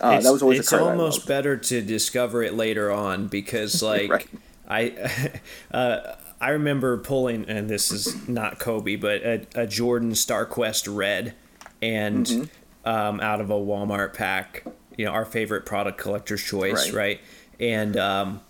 [0.00, 4.28] uh, that was always it's almost better to discover it later on because like right.
[4.68, 5.40] I
[5.76, 11.34] uh, I remember pulling and this is not Kobe but a, a Jordan StarQuest Red
[11.80, 12.88] and mm-hmm.
[12.88, 14.64] um, out of a Walmart pack
[14.96, 17.20] you know our favorite product collector's choice right, right?
[17.60, 18.40] and um,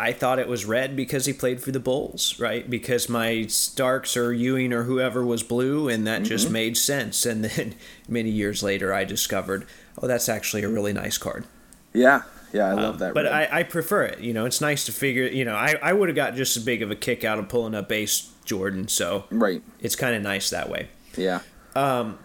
[0.00, 2.68] I thought it was red because he played for the Bulls, right?
[2.68, 6.28] Because my Starks or Ewing or whoever was blue, and that mm-hmm.
[6.28, 7.26] just made sense.
[7.26, 7.74] And then
[8.08, 9.66] many years later, I discovered,
[10.00, 11.44] oh, that's actually a really nice card.
[11.92, 13.14] Yeah, yeah, I love um, that.
[13.14, 14.20] But I, I, prefer it.
[14.20, 15.24] You know, it's nice to figure.
[15.24, 17.48] You know, I, I would have got just as big of a kick out of
[17.48, 18.88] pulling a base Jordan.
[18.88, 20.88] So right, it's kind of nice that way.
[21.16, 21.40] Yeah.
[21.74, 22.18] Um,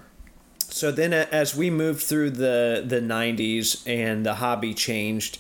[0.60, 5.40] so then as we moved through the the 90s and the hobby changed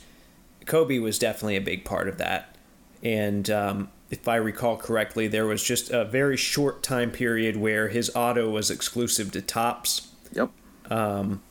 [0.66, 2.56] kobe was definitely a big part of that.
[3.04, 7.88] And um, if i recall correctly there was just a very short time period where
[7.88, 10.10] his auto was exclusive to Topps.
[10.34, 10.50] yep.
[10.90, 11.42] Um,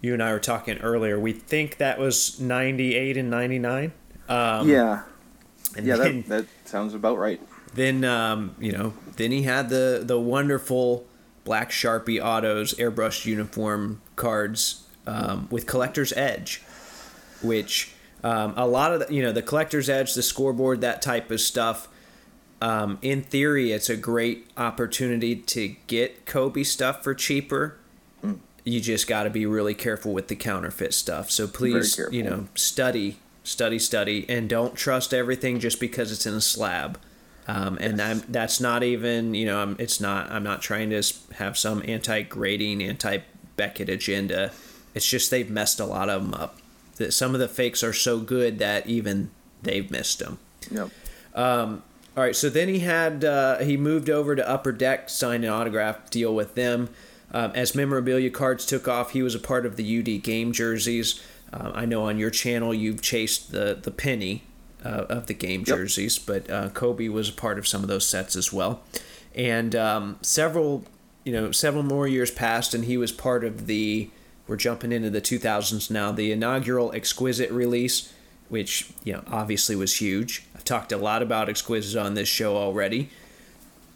[0.00, 1.18] you and i were talking earlier.
[1.18, 3.92] We think that was 98 and 99
[4.28, 5.02] um, yeah.
[5.76, 7.40] and yeah then, that, that sounds about right.
[7.74, 11.06] Then um, you know then he had the the wonderful
[11.44, 16.62] black Sharpie autos, airbrushed uniform cards um, with Collector's Edge,
[17.42, 21.30] which um, a lot of the, you know the Collector's Edge, the scoreboard, that type
[21.30, 21.88] of stuff.
[22.60, 27.78] Um, in theory, it's a great opportunity to get Kobe stuff for cheaper.
[28.24, 28.40] Mm.
[28.64, 31.30] You just got to be really careful with the counterfeit stuff.
[31.30, 36.34] So please, you know, study, study, study, and don't trust everything just because it's in
[36.34, 36.98] a slab.
[37.46, 38.24] Um, and yes.
[38.28, 41.02] that's not even, you know, I'm, it's not, I'm not trying to
[41.34, 43.18] have some anti grading, anti
[43.56, 44.52] Beckett agenda.
[44.94, 46.58] It's just they've messed a lot of them up.
[46.98, 49.30] That some of the fakes are so good that even
[49.62, 50.38] they've missed them.
[50.70, 50.90] Yep.
[51.34, 51.82] Um,
[52.16, 55.50] all right, so then he had uh, he moved over to Upper Deck, signed an
[55.50, 56.90] autograph deal with them.
[57.30, 61.22] Um, as memorabilia cards took off, he was a part of the UD game jerseys.
[61.52, 64.42] Uh, I know on your channel you've chased the the penny
[64.84, 66.26] uh, of the game jerseys, yep.
[66.26, 68.82] but uh, Kobe was a part of some of those sets as well.
[69.34, 70.84] And um, several,
[71.24, 74.10] you know, several more years passed, and he was part of the.
[74.48, 76.10] We're jumping into the 2000s now.
[76.10, 78.12] The inaugural Exquisite release,
[78.48, 80.44] which you know obviously was huge.
[80.56, 83.10] I've talked a lot about Exquisite on this show already.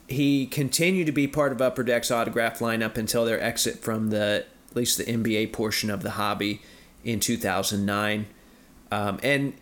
[0.09, 4.45] He continued to be part of Upper Deck's autograph lineup until their exit from the
[4.71, 6.61] at least the NBA portion of the hobby
[7.03, 8.27] in 2009.
[8.91, 9.55] Um, and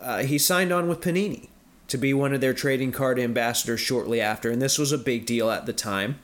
[0.00, 1.48] uh, he signed on with Panini
[1.88, 5.26] to be one of their trading card ambassadors shortly after, and this was a big
[5.26, 6.18] deal at the time.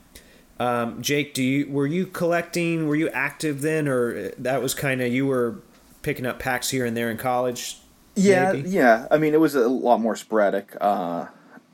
[0.62, 2.86] Um, Jake, do you were you collecting?
[2.86, 5.56] Were you active then, or that was kind of you were
[6.02, 7.78] picking up packs here and there in college?
[8.14, 8.68] Yeah, maybe?
[8.68, 9.08] yeah.
[9.10, 10.76] I mean, it was a lot more sporadic.
[10.80, 11.26] Uh,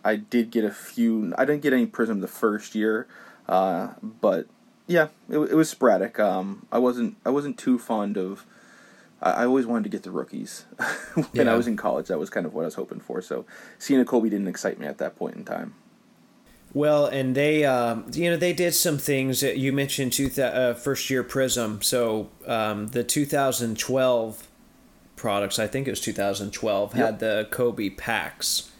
[0.05, 1.35] I did get a few.
[1.37, 3.07] I didn't get any Prism the first year,
[3.47, 4.47] uh, but
[4.87, 6.19] yeah, it, it was sporadic.
[6.19, 7.17] Um, I wasn't.
[7.27, 8.47] I wasn't too fond of
[9.21, 10.65] I, always wanted to get the rookies.
[11.15, 11.53] when yeah.
[11.53, 13.21] I was in college, that was kind of what I was hoping for.
[13.21, 13.45] So
[13.79, 15.75] seeing a Kobe didn't excite me at that point in time.
[16.75, 19.41] Well, and they, um, you know, they did some things.
[19.41, 21.81] That you mentioned two th- uh, first year Prism.
[21.83, 24.49] So um, the 2012
[25.17, 27.07] products, I think it was 2012, yep.
[27.07, 28.71] had the Kobe packs.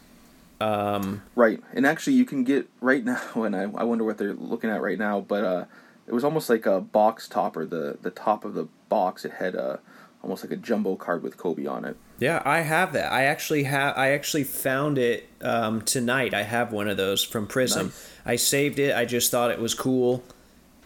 [0.61, 4.35] Um, right, and actually, you can get right now, and I, I wonder what they're
[4.35, 5.65] looking at right now, but uh,
[6.07, 7.65] it was almost like a box topper.
[7.65, 9.81] The the top of the box, it had a
[10.23, 11.97] almost like a jumbo card with Kobe on it.
[12.19, 13.13] Yeah, I have that.
[13.13, 13.97] I actually have.
[13.97, 16.35] I actually found it um, tonight.
[16.35, 17.87] I have one of those from Prism.
[17.87, 18.11] Nice.
[18.27, 18.95] I saved it.
[18.95, 20.25] I just thought it was cool.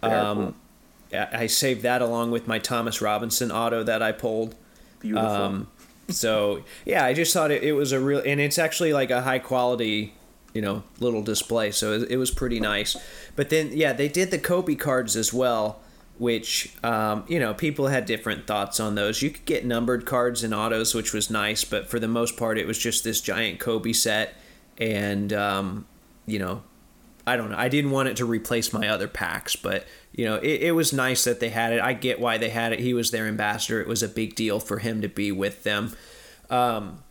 [0.03, 0.55] Um,
[1.13, 1.27] cool.
[1.33, 4.55] I saved that along with my Thomas Robinson auto that I pulled.
[5.01, 5.29] Beautiful.
[5.29, 5.69] Um,
[6.09, 9.23] so yeah, I just thought it, it was a real, and it's actually like a
[9.23, 10.15] high quality,
[10.55, 11.71] you know, little display.
[11.71, 12.97] So it, it was pretty nice.
[13.37, 15.82] But then yeah, they did the Kobe cards as well
[16.23, 19.23] which um, you know people had different thoughts on those.
[19.23, 22.59] You could get numbered cards and autos, which was nice, but for the most part,
[22.59, 24.37] it was just this giant Kobe set,
[24.79, 25.85] and um,
[26.25, 26.63] you know,
[27.27, 27.57] I don't know.
[27.59, 30.93] I didn't want it to replace my other packs, but you know, it, it was
[30.93, 31.81] nice that they had it.
[31.81, 32.79] I get why they had it.
[32.79, 33.81] He was their ambassador.
[33.81, 35.93] It was a big deal for him to be with them.
[36.51, 37.03] Um,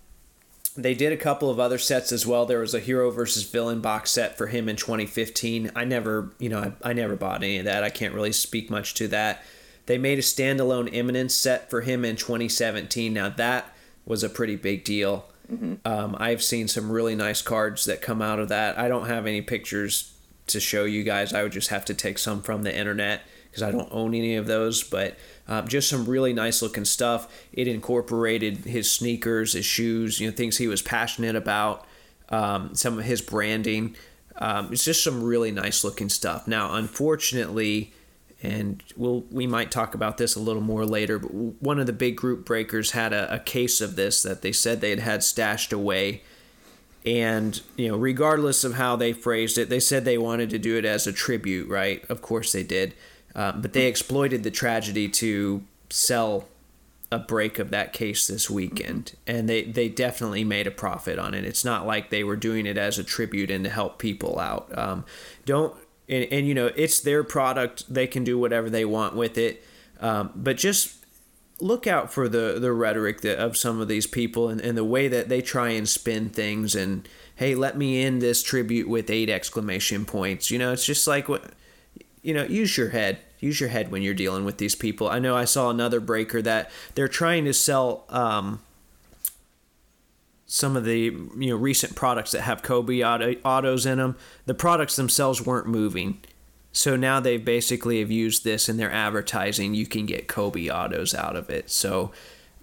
[0.75, 2.45] they did a couple of other sets as well.
[2.45, 5.71] There was a hero versus villain box set for him in 2015.
[5.75, 7.84] I never, you know, I, I never bought any of that.
[7.84, 9.43] I can't really speak much to that.
[9.86, 13.13] They made a standalone Eminence set for him in 2017.
[13.13, 13.73] Now that
[14.05, 15.25] was a pretty big deal.
[15.51, 15.75] Mm-hmm.
[15.86, 18.77] Um, I've seen some really nice cards that come out of that.
[18.77, 20.13] I don't have any pictures
[20.47, 21.34] to show you guys.
[21.34, 23.21] I would just have to take some from the internet
[23.52, 24.82] because I don't own any of those.
[24.82, 27.28] But um, just some really nice looking stuff.
[27.52, 31.86] It incorporated his sneakers, his shoes, you know, things he was passionate about,
[32.30, 33.96] um, some of his branding.
[34.38, 36.48] Um, it's just some really nice looking stuff.
[36.48, 37.94] Now, unfortunately,
[38.44, 41.20] and we'll we might talk about this a little more later.
[41.20, 44.52] But one of the big group breakers had a, a case of this that they
[44.52, 46.24] said they had had stashed away,
[47.06, 50.78] and you know, regardless of how they phrased it, they said they wanted to do
[50.78, 51.68] it as a tribute.
[51.68, 52.04] Right?
[52.10, 52.94] Of course they did.
[53.36, 56.48] Um, but they exploited the tragedy to sell
[57.12, 61.34] a break of that case this weekend, and they they definitely made a profit on
[61.34, 61.44] it.
[61.44, 64.76] It's not like they were doing it as a tribute and to help people out.
[64.78, 65.06] Um,
[65.46, 65.76] don't
[66.08, 69.63] and, and you know it's their product; they can do whatever they want with it.
[70.00, 71.02] Um, but just
[71.60, 74.84] look out for the the rhetoric that, of some of these people and, and the
[74.84, 79.12] way that they try and spin things and hey let me end this tribute with
[79.12, 81.52] eight exclamation points you know it's just like what
[82.21, 85.19] you know use your head use your head when you're dealing with these people i
[85.19, 88.62] know i saw another breaker that they're trying to sell um,
[90.45, 94.53] some of the you know recent products that have kobe auto, autos in them the
[94.53, 96.19] products themselves weren't moving
[96.71, 99.73] so now they basically have used this in their advertising.
[99.73, 101.69] You can get Kobe autos out of it.
[101.69, 102.12] So,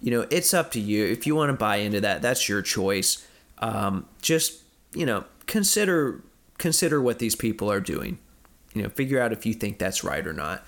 [0.01, 1.05] you know, it's up to you.
[1.05, 3.25] If you want to buy into that, that's your choice.
[3.59, 4.61] Um, just,
[4.93, 6.23] you know, consider
[6.57, 8.17] consider what these people are doing.
[8.73, 10.63] You know, figure out if you think that's right or not.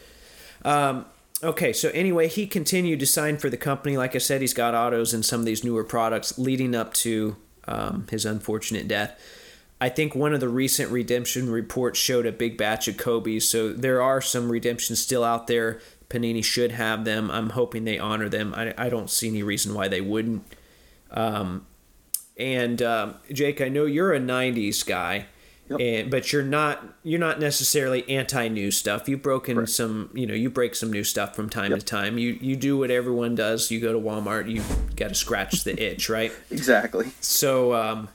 [0.64, 1.06] Um,
[1.44, 3.98] okay, so anyway, he continued to sign for the company.
[3.98, 7.36] Like I said, he's got autos in some of these newer products leading up to
[7.68, 9.20] um, his unfortunate death.
[9.80, 13.74] I think one of the recent redemption reports showed a big batch of Kobe's, so
[13.74, 15.82] there are some redemptions still out there.
[16.08, 17.32] Panini should have them.
[17.32, 18.54] I'm hoping they honor them.
[18.56, 20.44] I, I don't see any reason why they wouldn't.
[21.10, 21.66] Um,
[22.38, 25.26] and um, Jake, I know you're a '90s guy,
[25.72, 25.80] yep.
[25.80, 29.10] and but you're not you're not necessarily anti new stuff.
[29.10, 31.80] You've broken some, you know, you break some new stuff from time yep.
[31.80, 32.18] to time.
[32.18, 33.72] You you do what everyone does.
[33.72, 34.62] You go to Walmart, you
[34.96, 36.32] got to scratch the itch, right?
[36.52, 37.12] Exactly.
[37.22, 37.74] So.
[37.74, 38.10] Um,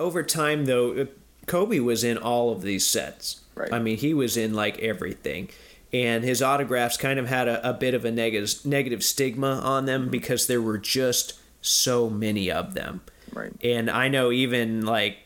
[0.00, 1.04] over time, though, uh,
[1.46, 3.42] Kobe was in all of these sets.
[3.54, 3.72] Right.
[3.72, 5.50] I mean, he was in like everything.
[5.92, 9.86] And his autographs kind of had a, a bit of a negative negative stigma on
[9.86, 10.10] them mm-hmm.
[10.10, 13.02] because there were just so many of them.
[13.32, 13.52] Right.
[13.62, 15.18] And I know even like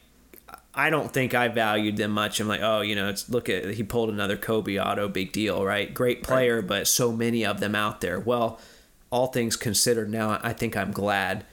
[0.77, 2.41] I don't think I valued them much.
[2.41, 5.65] I'm like, oh, you know, it's look at he pulled another Kobe auto, big deal,
[5.65, 5.93] right?
[5.93, 6.67] Great player, right.
[6.67, 8.19] but so many of them out there.
[8.19, 8.61] Well,
[9.11, 11.45] all things considered, now I think I'm glad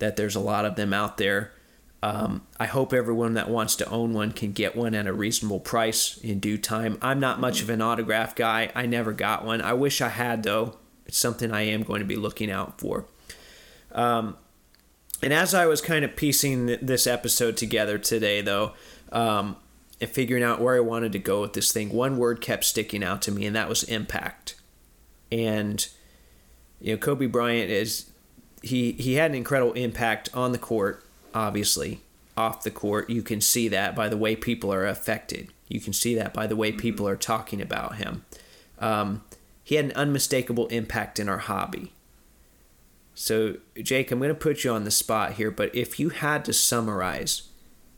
[0.00, 1.52] that there's a lot of them out there
[2.04, 5.58] um, I hope everyone that wants to own one can get one at a reasonable
[5.58, 6.98] price in due time.
[7.00, 8.70] I'm not much of an autograph guy.
[8.74, 9.62] I never got one.
[9.62, 10.76] I wish I had, though.
[11.06, 13.06] It's something I am going to be looking out for.
[13.90, 14.36] Um,
[15.24, 18.74] and as I was kind of piecing this episode together today, though,
[19.10, 19.56] um,
[20.00, 23.02] and figuring out where I wanted to go with this thing, one word kept sticking
[23.02, 24.54] out to me, and that was impact.
[25.32, 25.88] And
[26.80, 28.10] you know, Kobe Bryant is
[28.62, 32.00] he he had an incredible impact on the court obviously
[32.36, 33.10] off the court.
[33.10, 35.48] You can see that by the way people are affected.
[35.68, 38.24] You can see that by the way people are talking about him.
[38.78, 39.22] Um,
[39.62, 41.92] he had an unmistakable impact in our hobby.
[43.14, 46.44] So, Jake, I'm going to put you on the spot here, but if you had
[46.46, 47.48] to summarize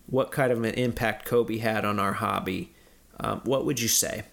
[0.07, 2.75] what kind of an impact Kobe had on our hobby,
[3.19, 4.25] um, what would you say?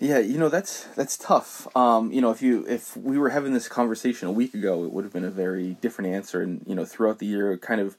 [0.00, 1.66] Yeah, you know that's that's tough.
[1.76, 4.92] Um, you know, if you if we were having this conversation a week ago, it
[4.92, 6.40] would have been a very different answer.
[6.40, 7.96] And you know, throughout the year, kind of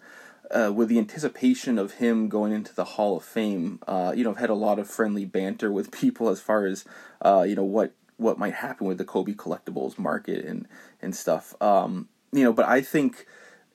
[0.50, 4.32] uh, with the anticipation of him going into the Hall of Fame, uh, you know,
[4.32, 6.86] I've had a lot of friendly banter with people as far as
[7.22, 10.68] uh, you know what what might happen with the Kobe collectibles market and
[11.02, 11.56] and stuff.
[11.62, 13.26] Um, you know, but I think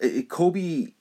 [0.00, 0.92] it, Kobe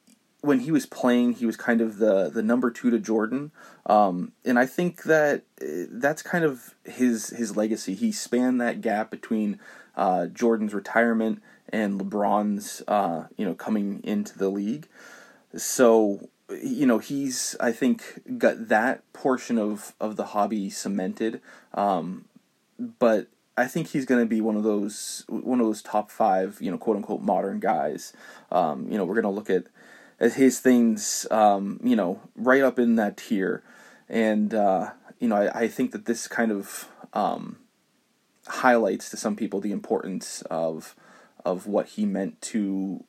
[0.43, 3.51] when he was playing, he was kind of the the number two to Jordan,
[3.85, 7.93] um, and I think that uh, that's kind of his his legacy.
[7.93, 9.59] He spanned that gap between
[9.95, 14.87] uh, Jordan's retirement and LeBron's uh, you know coming into the league.
[15.55, 16.29] So
[16.61, 21.39] you know he's I think got that portion of of the hobby cemented,
[21.73, 22.25] um,
[22.77, 26.57] but I think he's going to be one of those one of those top five
[26.59, 28.13] you know quote unquote modern guys.
[28.51, 29.65] Um, you know we're going to look at
[30.31, 33.63] his things, um, you know, right up in that tier.
[34.07, 37.57] And, uh, you know, I, I think that this kind of um,
[38.47, 40.95] highlights to some people the importance of
[41.45, 43.03] of what he meant to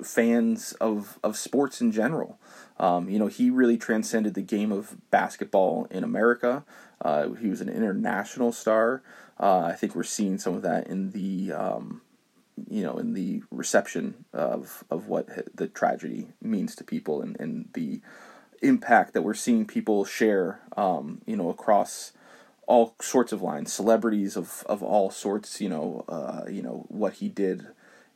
[0.00, 2.38] fans of, of sports in general.
[2.78, 6.64] Um, you know, he really transcended the game of basketball in America.
[7.00, 9.02] Uh, he was an international star.
[9.40, 12.02] Uh, I think we're seeing some of that in the um,
[12.68, 17.68] you know, in the reception of of what the tragedy means to people and, and
[17.72, 18.00] the
[18.62, 22.12] impact that we're seeing people share, um, you know, across
[22.66, 27.14] all sorts of lines, celebrities of, of all sorts, you know, uh, you know what
[27.14, 27.66] he did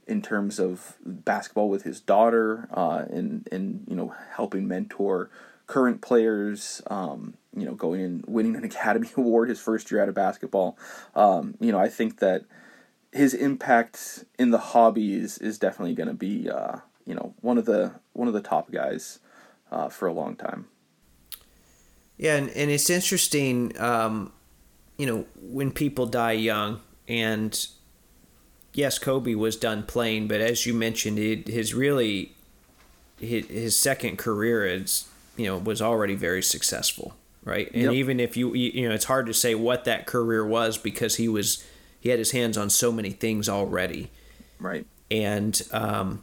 [0.06, 5.30] in terms of basketball with his daughter, uh, and and you know helping mentor
[5.66, 10.08] current players, um, you know, going and winning an Academy Award his first year out
[10.08, 10.78] of basketball.
[11.14, 12.44] Um, you know, I think that
[13.12, 17.58] his impact in the hobby is, is definitely going to be uh, you know one
[17.58, 19.20] of the one of the top guys
[19.70, 20.66] uh, for a long time.
[22.16, 24.32] Yeah, and, and it's interesting, um,
[24.96, 27.66] you know, when people die young, and
[28.72, 32.32] yes, Kobe was done playing, but as you mentioned, it, his really
[33.18, 37.14] his, his second career is you know was already very successful,
[37.44, 37.70] right?
[37.72, 37.92] And Yep.
[37.92, 41.28] even if you you know, it's hard to say what that career was because he
[41.28, 41.64] was
[42.00, 44.10] he had his hands on so many things already
[44.60, 44.86] Right.
[45.10, 46.22] and um,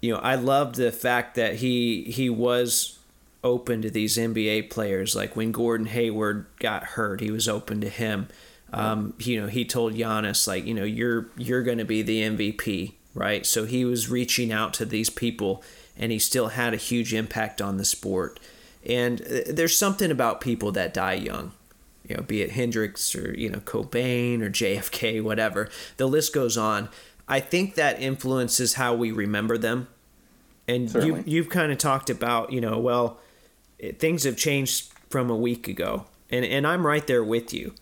[0.00, 2.98] you know I loved the fact that he he was
[3.44, 5.16] open to these NBA players.
[5.16, 8.28] Like when Gordon Hayward got hurt, he was open to him.
[8.72, 12.22] Um, you know, he told Giannis like, you know, you're you're going to be the
[12.22, 13.44] MVP, right?
[13.44, 15.62] So he was reaching out to these people,
[15.96, 18.40] and he still had a huge impact on the sport.
[18.84, 21.52] And uh, there's something about people that die young
[22.12, 25.68] you know, be it Hendrix or you know Cobain or JFK, whatever.
[25.96, 26.88] The list goes on.
[27.28, 29.88] I think that influences how we remember them.
[30.68, 31.24] And you Certainly.
[31.26, 33.18] you've kind of talked about you know well,
[33.78, 37.74] it, things have changed from a week ago, and and I'm right there with you.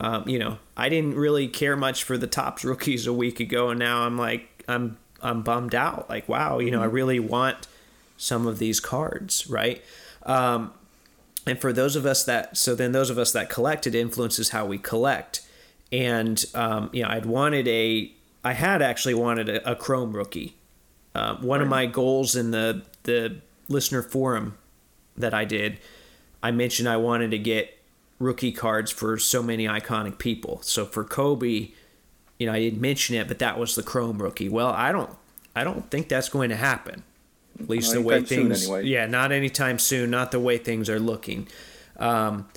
[0.00, 3.70] Um, you know, I didn't really care much for the Topps rookies a week ago,
[3.70, 6.08] and now I'm like I'm I'm bummed out.
[6.08, 7.66] Like wow, you know, I really want
[8.16, 9.82] some of these cards, right?
[10.24, 10.72] Um,
[11.46, 14.50] and for those of us that so then those of us that collect it influences
[14.50, 15.42] how we collect.
[15.90, 18.12] And um, you know i'd wanted a
[18.44, 20.56] i had actually wanted a, a chrome rookie.
[21.14, 23.36] Uh, one of my goals in the the
[23.68, 24.56] listener forum
[25.16, 25.78] that i did
[26.42, 27.78] i mentioned i wanted to get
[28.18, 30.60] rookie cards for so many iconic people.
[30.62, 31.70] So for kobe
[32.38, 34.48] you know i didn't mention it but that was the chrome rookie.
[34.48, 35.10] Well i don't
[35.56, 37.02] i don't think that's going to happen.
[37.60, 38.84] At least the way things anyway.
[38.84, 41.48] yeah not anytime soon not the way things are looking.
[41.98, 42.48] Um,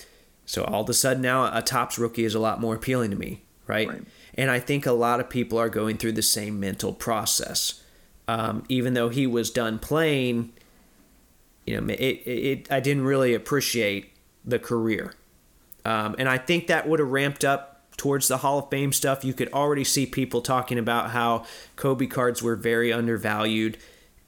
[0.45, 3.17] so all of a sudden now a Topps rookie is a lot more appealing to
[3.17, 4.03] me right, Right.
[4.35, 7.81] and i think a lot of people are going through the same mental process.
[8.27, 10.53] Um, even though he was done playing
[11.65, 14.11] you know it, it, it i didn't really appreciate
[14.45, 15.13] the career.
[15.85, 17.70] Um, and I think that would have ramped up
[18.01, 19.23] towards the Hall of Fame stuff.
[19.23, 21.45] You could already see people talking about how
[21.75, 23.77] Kobe cards were very undervalued.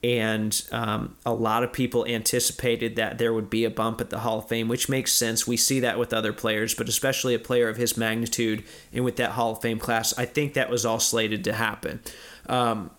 [0.03, 4.19] And um, a lot of people anticipated that there would be a bump at the
[4.19, 5.47] Hall of Fame, which makes sense.
[5.47, 8.63] We see that with other players, but especially a player of his magnitude
[8.93, 11.99] and with that Hall of Fame class, I think that was all slated to happen.
[12.45, 12.91] Um,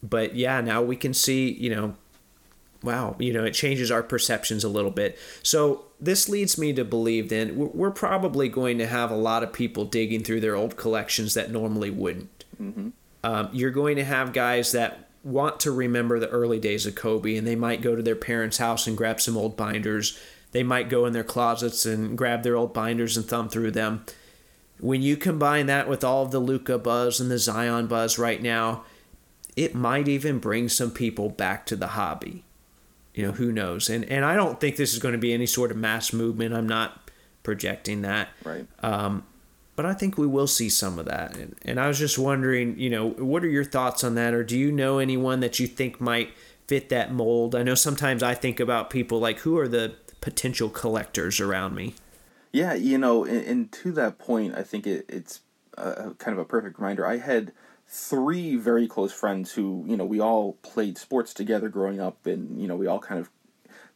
[0.00, 1.96] but yeah, now we can see, you know,
[2.84, 5.18] wow, you know, it changes our perceptions a little bit.
[5.42, 9.52] So this leads me to believe then we're probably going to have a lot of
[9.52, 12.44] people digging through their old collections that normally wouldn't.
[13.24, 17.36] Um, you're going to have guys that want to remember the early days of Kobe,
[17.36, 20.18] and they might go to their parents' house and grab some old binders.
[20.52, 24.04] They might go in their closets and grab their old binders and thumb through them.
[24.78, 28.42] When you combine that with all of the Luka buzz and the Zion buzz right
[28.42, 28.84] now,
[29.56, 32.44] it might even bring some people back to the hobby.
[33.14, 33.88] You know, who knows?
[33.88, 36.54] And and I don't think this is going to be any sort of mass movement.
[36.54, 37.10] I'm not
[37.42, 38.28] projecting that.
[38.44, 38.66] Right.
[38.82, 39.24] Um,
[39.76, 41.36] but I think we will see some of that.
[41.36, 44.32] And, and I was just wondering, you know, what are your thoughts on that?
[44.32, 46.32] Or do you know anyone that you think might
[46.66, 47.54] fit that mold?
[47.54, 51.94] I know sometimes I think about people like who are the potential collectors around me?
[52.52, 55.40] Yeah, you know, and, and to that point, I think it, it's
[55.76, 57.04] a, a kind of a perfect reminder.
[57.04, 57.52] I had
[57.86, 62.60] three very close friends who, you know, we all played sports together growing up, and
[62.60, 63.30] you know, we all kind of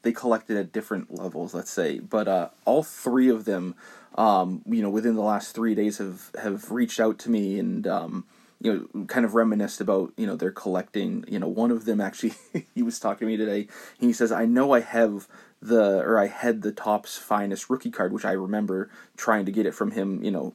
[0.02, 1.98] they collected at different levels, let's say.
[1.98, 3.74] But uh, all three of them,
[4.16, 7.86] um, you know, within the last three days have have reached out to me and.
[7.86, 8.24] Um,
[8.60, 11.24] you know, kind of reminisced about you know their collecting.
[11.28, 12.32] You know, one of them actually
[12.74, 13.68] he was talking to me today.
[14.00, 15.28] He says, "I know I have
[15.60, 19.66] the or I had the Topps Finest rookie card, which I remember trying to get
[19.66, 20.24] it from him.
[20.24, 20.54] You know,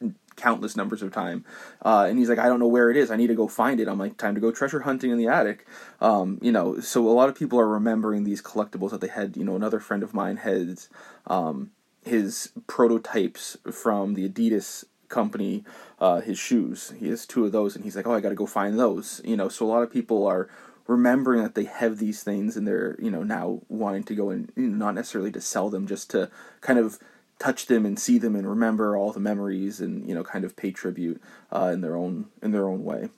[0.38, 1.44] countless numbers of time.
[1.84, 3.10] Uh, and he's like, I don't know where it is.
[3.10, 3.88] I need to go find it.
[3.88, 5.66] I'm like, time to go treasure hunting in the attic.
[6.00, 9.36] Um, you know, so a lot of people are remembering these collectibles that they had.
[9.36, 10.88] You know, another friend of mine has
[11.26, 11.72] um,
[12.04, 15.64] his prototypes from the Adidas company,
[16.00, 16.92] uh, his shoes.
[16.98, 19.20] He has two of those, and he's like, oh, I got to go find those.
[19.24, 20.48] You know, so a lot of people are
[20.86, 24.52] remembering that they have these things, and they're you know now wanting to go and
[24.56, 26.30] you know, not necessarily to sell them, just to
[26.60, 26.98] kind of
[27.38, 30.56] touch them and see them and remember all the memories and you know kind of
[30.56, 31.20] pay tribute
[31.52, 33.08] uh, in their own in their own way.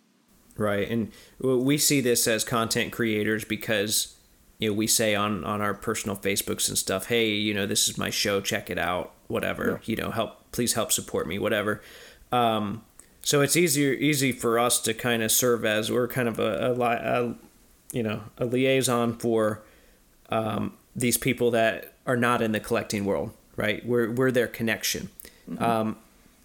[0.56, 0.90] Right.
[0.90, 4.16] And we see this as content creators because
[4.58, 7.88] you know we say on on our personal facebooks and stuff hey you know this
[7.88, 11.82] is my show check it out whatever you know help please help support me whatever
[12.30, 12.84] um,
[13.22, 16.72] so it's easier easy for us to kind of serve as we're kind of a,
[16.72, 17.34] a, a
[17.92, 19.62] you know a liaison for
[20.28, 25.08] um, these people that are not in the collecting world right we're we're their connection
[25.58, 25.96] um,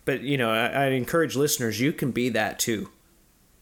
[0.03, 2.89] but you know I, I encourage listeners you can be that too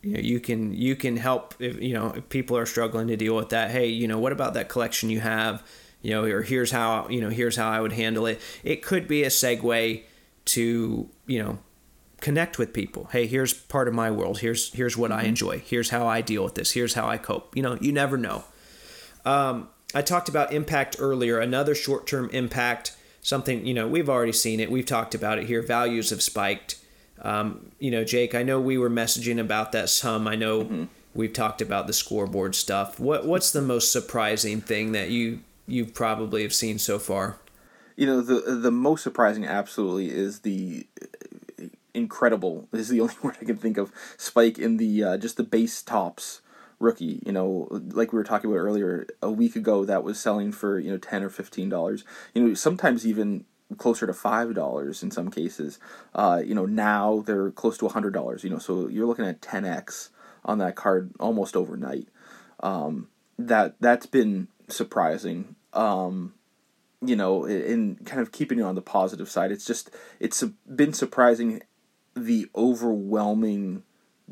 [0.02, 3.18] you know, you can you can help if you know if people are struggling to
[3.18, 5.64] deal with that hey you know what about that collection you have
[6.02, 9.08] you know or here's how you know here's how i would handle it it could
[9.08, 10.04] be a segue
[10.46, 11.60] to you know
[12.24, 13.10] connect with people.
[13.12, 14.40] Hey, here's part of my world.
[14.40, 15.20] Here's here's what mm-hmm.
[15.20, 15.60] I enjoy.
[15.60, 16.72] Here's how I deal with this.
[16.72, 17.56] Here's how I cope.
[17.56, 18.46] You know, you never know.
[19.26, 21.40] Um, I talked about impact earlier.
[21.40, 24.70] Another short term impact, something you know we've already seen it.
[24.70, 25.62] We've talked about it here.
[25.62, 26.78] Values have spiked.
[27.22, 30.28] Um, you know, Jake, I know we were messaging about that some.
[30.28, 30.84] I know mm-hmm.
[31.16, 33.00] we've talked about the scoreboard stuff.
[33.00, 37.38] What what's the most surprising thing that you you probably have seen so far?
[37.96, 40.86] You know, the the most surprising absolutely is the
[41.94, 42.68] incredible.
[42.72, 43.92] This is the only word I can think of.
[44.18, 46.42] Spike in the uh, just the base Topps
[46.84, 47.22] rookie.
[47.26, 50.80] You know, like we were talking about earlier, a week ago that was selling for
[50.80, 52.04] you know ten or fifteen dollars.
[52.34, 53.46] You know, sometimes even
[53.78, 55.80] closer to five dollars in some cases.
[56.14, 58.44] Uh, you know, now they're close to a hundred dollars.
[58.44, 60.12] You know, so you're looking at ten x
[60.46, 62.08] on that card almost overnight.
[62.60, 63.08] Um,
[63.40, 65.56] that that's been surprising.
[65.74, 66.34] Um,
[67.02, 70.94] you know, in kind of keeping it on the positive side, it's just it's been
[70.94, 71.62] surprising
[72.16, 73.84] the overwhelming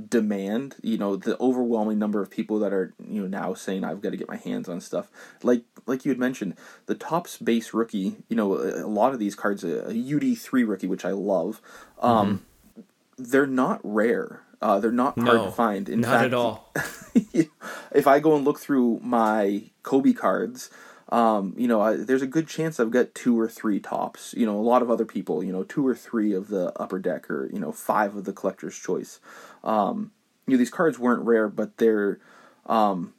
[0.09, 4.01] demand you know the overwhelming number of people that are you know now saying i've
[4.01, 5.09] got to get my hands on stuff
[5.43, 9.19] like like you had mentioned the Topps base rookie you know a, a lot of
[9.19, 11.61] these cards a, a ud3 rookie which i love
[11.99, 12.43] um
[12.77, 12.81] mm-hmm.
[13.17, 16.71] they're not rare uh, they're not hard no, to find in not fact, at all
[17.91, 20.69] if i go and look through my kobe cards
[21.11, 24.33] um, you know, I, there's a good chance I've got two or three Topps.
[24.35, 26.99] You know, a lot of other people, you know, two or three of the upper
[26.99, 29.19] deck or, you know, five of the collector's choice.
[29.63, 30.11] Um,
[30.47, 32.19] you know, these cards weren't rare, but they're,
[32.65, 33.13] um,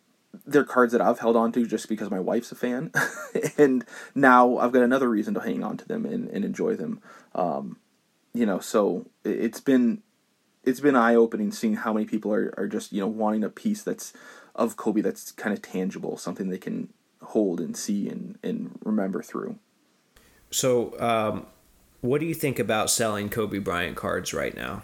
[0.47, 2.93] they're cards that I've held on to just because my wife's a fan.
[3.59, 3.85] and
[4.15, 7.01] now I've got another reason to hang on to them and, and enjoy them.
[7.35, 7.79] Um,
[8.35, 10.03] you know, so it's been,
[10.65, 13.51] it's been eye opening seeing how many people are, are just, you know, wanting a
[13.51, 14.13] piece that's
[14.55, 16.89] of Kobe that's kind of tangible, something they can
[17.23, 19.59] hold and see and, and remember through.
[20.51, 21.47] So, um,
[22.01, 24.83] what do you think about selling Kobe Bryant cards right now?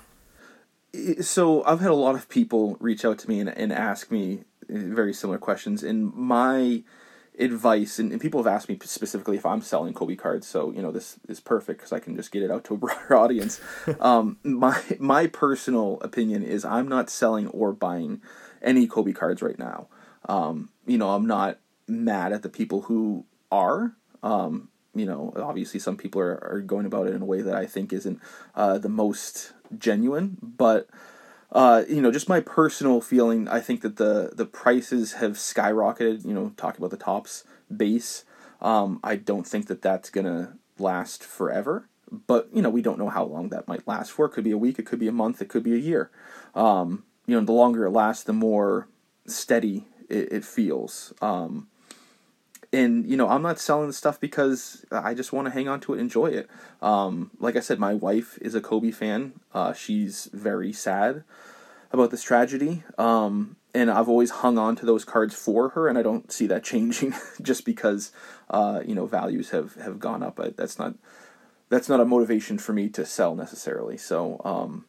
[1.21, 4.45] So, I've had a lot of people reach out to me and, and ask me
[4.69, 5.83] very similar questions.
[5.83, 6.83] And my
[7.39, 10.47] advice, and, and people have asked me specifically if I'm selling Kobe cards.
[10.47, 12.77] So, you know, this is perfect because I can just get it out to a
[12.79, 13.61] broader audience.
[14.01, 18.23] um, my my personal opinion is I'm not selling or buying
[18.63, 19.89] any Kobe cards right now.
[20.29, 23.95] Um, you know, I'm not mad at the people who are.
[24.23, 27.55] Um, you know, obviously some people are, are going about it in a way that
[27.55, 28.21] I think isn't
[28.55, 30.89] uh, the most genuine, but
[31.51, 36.25] uh, you know, just my personal feeling, I think that the the prices have skyrocketed.
[36.25, 37.45] You know, talking about the Topps
[37.75, 38.25] base,
[38.61, 41.89] um, I don't think that that's gonna last forever.
[42.11, 44.27] But you know, we don't know how long that might last for.
[44.27, 46.11] It could be a week, it could be a month, it could be a year.
[46.55, 48.89] Um, you know, the longer it lasts, the more
[49.27, 51.13] steady it, it feels.
[51.21, 51.69] Um,
[52.73, 55.95] and you know i'm not selling stuff because i just want to hang on to
[55.95, 56.49] it enjoy it.
[56.83, 59.33] Um, like i said my wife is a kobe fan.
[59.55, 61.25] Uh, she's very sad
[61.91, 62.83] about this tragedy.
[62.99, 66.47] Um, and i've always hung on to those cards for her and i don't see
[66.47, 68.13] that changing just because
[68.51, 70.41] uh, you know values have have gone up.
[70.41, 70.95] I, that's not
[71.69, 73.97] that's not a motivation for me to sell necessarily.
[73.97, 74.87] So um,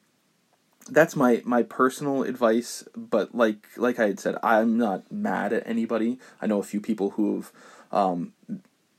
[0.87, 5.67] that's my my personal advice but like like i had said i'm not mad at
[5.67, 6.19] anybody.
[6.41, 7.51] I know a few people who've
[7.91, 8.33] um,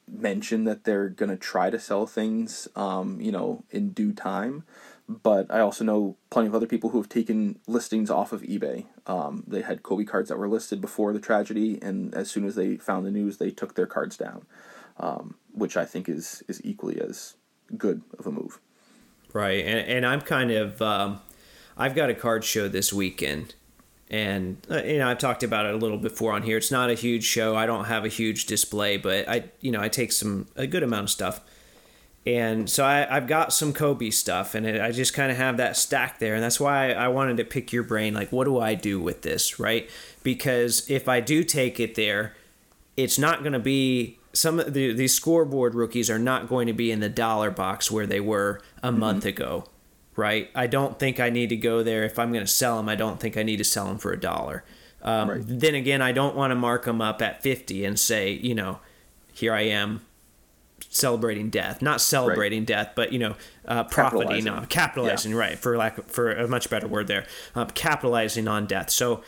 [0.09, 4.65] mentioned that they're going to try to sell things um, you know in due time
[5.09, 8.87] but i also know plenty of other people who have taken listings off of ebay.
[9.07, 12.55] Um, they had kobe cards that were listed before the tragedy and as soon as
[12.55, 14.47] they found the news they took their cards down
[14.99, 17.35] um, which i think is is equally as
[17.77, 18.59] good of a move.
[19.33, 21.21] Right and, and i'm kind of um,
[21.81, 23.55] I've got a card show this weekend,
[24.11, 26.59] and uh, you know I've talked about it a little before on here.
[26.59, 27.57] It's not a huge show.
[27.57, 30.83] I don't have a huge display, but I you know I take some a good
[30.83, 31.41] amount of stuff,
[32.27, 35.57] and so I, have got some Kobe stuff, and it, I just kind of have
[35.57, 38.13] that stack there, and that's why I, I wanted to pick your brain.
[38.13, 39.89] Like, what do I do with this, right?
[40.23, 42.37] Because if I do take it there,
[42.99, 46.75] it's not going to be some of the, these scoreboard rookies are not going to
[46.75, 49.01] be in the dollar box where they were a mm-hmm.
[49.01, 49.65] month ago
[50.17, 50.51] right?
[50.55, 52.05] I don't think I need to go there.
[52.05, 54.13] If I'm going to sell them, I don't think I need to sell them for
[54.13, 54.65] a dollar.
[55.03, 55.43] Um, right.
[55.45, 58.81] Then again, I don't want to mark them up at 50 and say, you know,
[59.33, 60.03] here I am
[60.89, 61.81] celebrating death.
[61.81, 62.67] Not celebrating right.
[62.69, 63.37] death, but, you know,
[63.67, 65.39] uh, profiting, capitalizing, capitalizing yeah.
[65.39, 68.91] right, for lack of, for a much better word there, um, capitalizing on death.
[68.91, 69.23] So,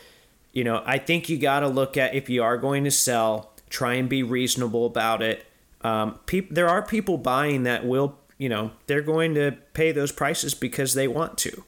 [0.52, 3.52] you know, I think you got to look at if you are going to sell,
[3.70, 5.46] try and be reasonable about it.
[5.82, 10.10] Um, pe- there are people buying that will you know, they're going to pay those
[10.10, 11.62] prices because they want to.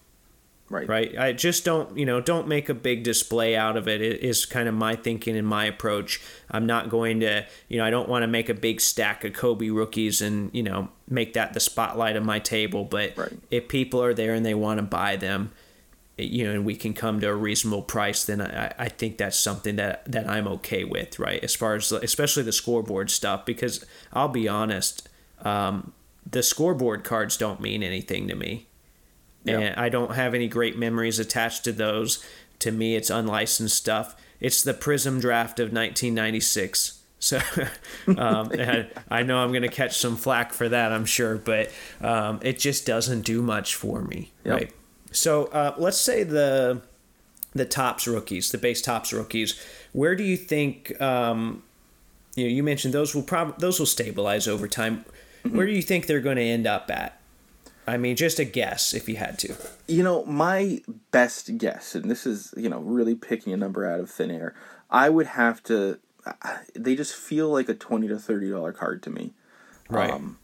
[0.69, 0.89] Right.
[0.89, 1.17] Right.
[1.17, 4.03] I just don't, you know, don't make a big display out of it.
[4.03, 6.21] It is kind of my thinking and my approach.
[6.51, 9.35] I'm not going to, you know, I don't want to make a big stack of
[9.35, 12.83] Kobe rookies and, you know, make that the spotlight of my table.
[12.83, 13.31] But Right.
[13.53, 15.53] if people are there and they want to buy them,
[16.19, 19.39] you know, and we can come to a reasonable price, then I, I think that's
[19.39, 21.45] something that, that I'm okay with, right?
[21.45, 25.09] As far as, especially the scoreboard stuff, because I'll be honest,
[25.43, 25.93] um,
[26.31, 28.67] the scoreboard cards don't mean anything to me
[29.45, 29.59] Yeah.
[29.59, 32.25] and I don't have any great memories attached to those.
[32.61, 34.17] To me, it's unlicensed stuff.
[34.41, 37.01] It's the Prism draft of 1996.
[37.19, 37.39] So
[38.17, 38.51] um,
[39.11, 41.71] I know I'm going to catch some flack for that, I'm sure, but
[42.01, 44.55] um, it just doesn't do much for me, Yep.
[44.55, 44.73] right?
[45.13, 46.83] So uh, let's say the
[47.55, 49.61] the Topps rookies, the base Topps rookies.
[49.93, 51.01] Where do you think?
[51.01, 51.63] Um,
[52.35, 55.05] you know, you mentioned those will probably those will stabilize over time.
[55.51, 57.21] Where do you think they're going to end up at?
[57.87, 59.55] I mean, just a guess if you had to.
[59.87, 60.81] You know, my
[61.11, 64.55] best guess, and this is, you know, really picking a number out of thin air,
[64.91, 65.99] I would have to.
[66.75, 69.35] They just feel like a twenty to thirty dollar card to me.
[69.91, 70.11] Right.
[70.11, 70.39] Um,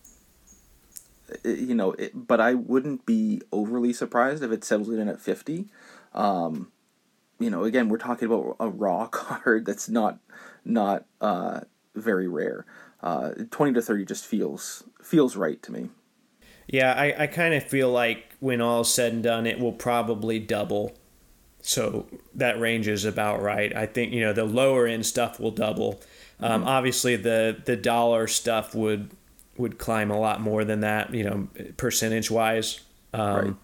[1.45, 5.69] you know, it, but I wouldn't be overly surprised if it settles in at fifty.
[6.13, 6.71] Um,
[7.39, 10.19] you know, again, we're talking about a raw card that's not
[10.65, 11.61] not uh,
[11.95, 12.67] very rare.
[13.03, 15.89] Uh, Twenty to thirty just feels feels right to me.
[16.69, 19.73] yeah, I, I kind of feel like when all is said and done, it will
[19.73, 20.95] probably double.
[21.63, 23.75] So that range is about right.
[23.77, 26.01] I think you know the lower end stuff will double.
[26.41, 29.11] Um, Obviously, the the dollar stuff would
[29.59, 31.13] would climb a lot more than that.
[31.13, 32.81] You know, percentage wise.
[33.13, 33.55] Um, Right.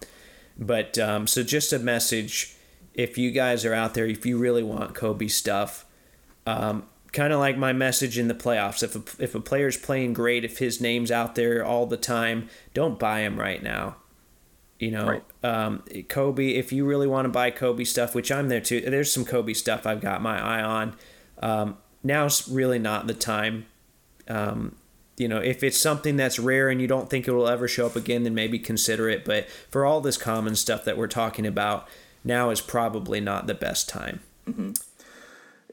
[0.59, 2.55] But um, so just a message:
[2.93, 5.85] if you guys are out there, if you really want Kobe stuff,
[6.45, 8.83] um, kind of like my message in the playoffs.
[8.83, 12.49] If a, if a player's playing great, if his name's out there all the time,
[12.73, 13.97] don't buy him right now.
[14.79, 15.23] You know, Right.
[15.43, 16.49] um, Kobe.
[16.49, 18.81] If you really want to buy Kobe stuff, which I'm there too.
[18.81, 20.95] There's some Kobe stuff I've got my eye on.
[21.41, 23.65] Um, now's really not the time.
[24.27, 24.75] Um,
[25.17, 27.87] you know, if it's something that's rare and you don't think it will ever show
[27.87, 29.25] up again, then maybe consider it.
[29.25, 31.87] But for all this common stuff that we're talking about,
[32.23, 34.19] now is probably not the best time.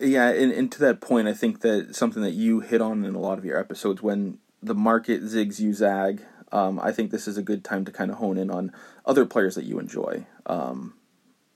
[0.00, 3.14] Yeah, and, and to that point, I think that something that you hit on in
[3.14, 7.28] a lot of your episodes when the market zigs you zag, um, I think this
[7.28, 8.72] is a good time to kind of hone in on
[9.06, 10.94] other players that you enjoy, um,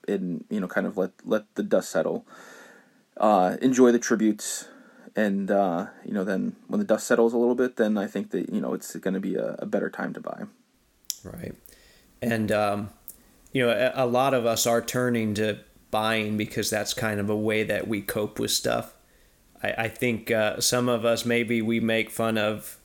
[0.07, 2.25] and you know, kind of let let the dust settle,
[3.17, 4.67] uh, enjoy the tributes,
[5.15, 8.31] and uh, you know, then when the dust settles a little bit, then I think
[8.31, 10.43] that you know it's going to be a, a better time to buy.
[11.23, 11.53] Right.
[12.21, 12.89] And, um,
[13.53, 15.59] you know, a, a lot of us are turning to
[15.91, 18.93] buying because that's kind of a way that we cope with stuff.
[19.61, 22.77] I, I think uh, some of us, maybe we make fun of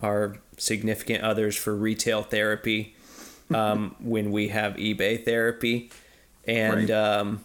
[0.00, 2.94] our significant others for retail therapy
[3.54, 5.90] um, when we have eBay therapy.
[6.46, 6.90] And, Right.
[6.90, 7.44] um,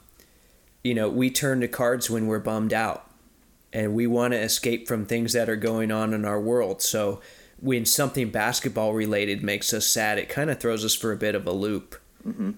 [0.84, 3.10] you know, we turn to cards when we're bummed out
[3.74, 6.82] and we want to escape from things that are going on in our world.
[6.82, 7.22] So
[7.60, 11.34] when something basketball related makes us sad, it kind of throws us for a bit
[11.36, 11.96] of a loop.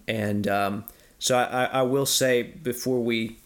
[0.07, 0.83] And um,
[1.19, 3.39] so I, I will say before we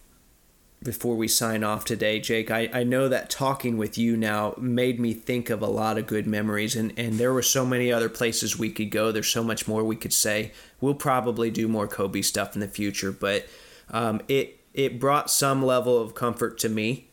[0.83, 4.99] before we sign off today, Jake, I, I know that talking with you now made
[4.99, 8.09] me think of a lot of good memories and, and there were so many other
[8.09, 9.11] places we could go.
[9.11, 10.53] There's so much more we could say.
[10.79, 13.45] We'll probably do more Kobe stuff in the future, but
[13.91, 17.09] um, it it brought some level of comfort to me.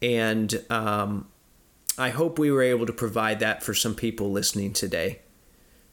[0.00, 1.28] And um,
[1.98, 5.20] I hope we were able to provide that for some people listening today.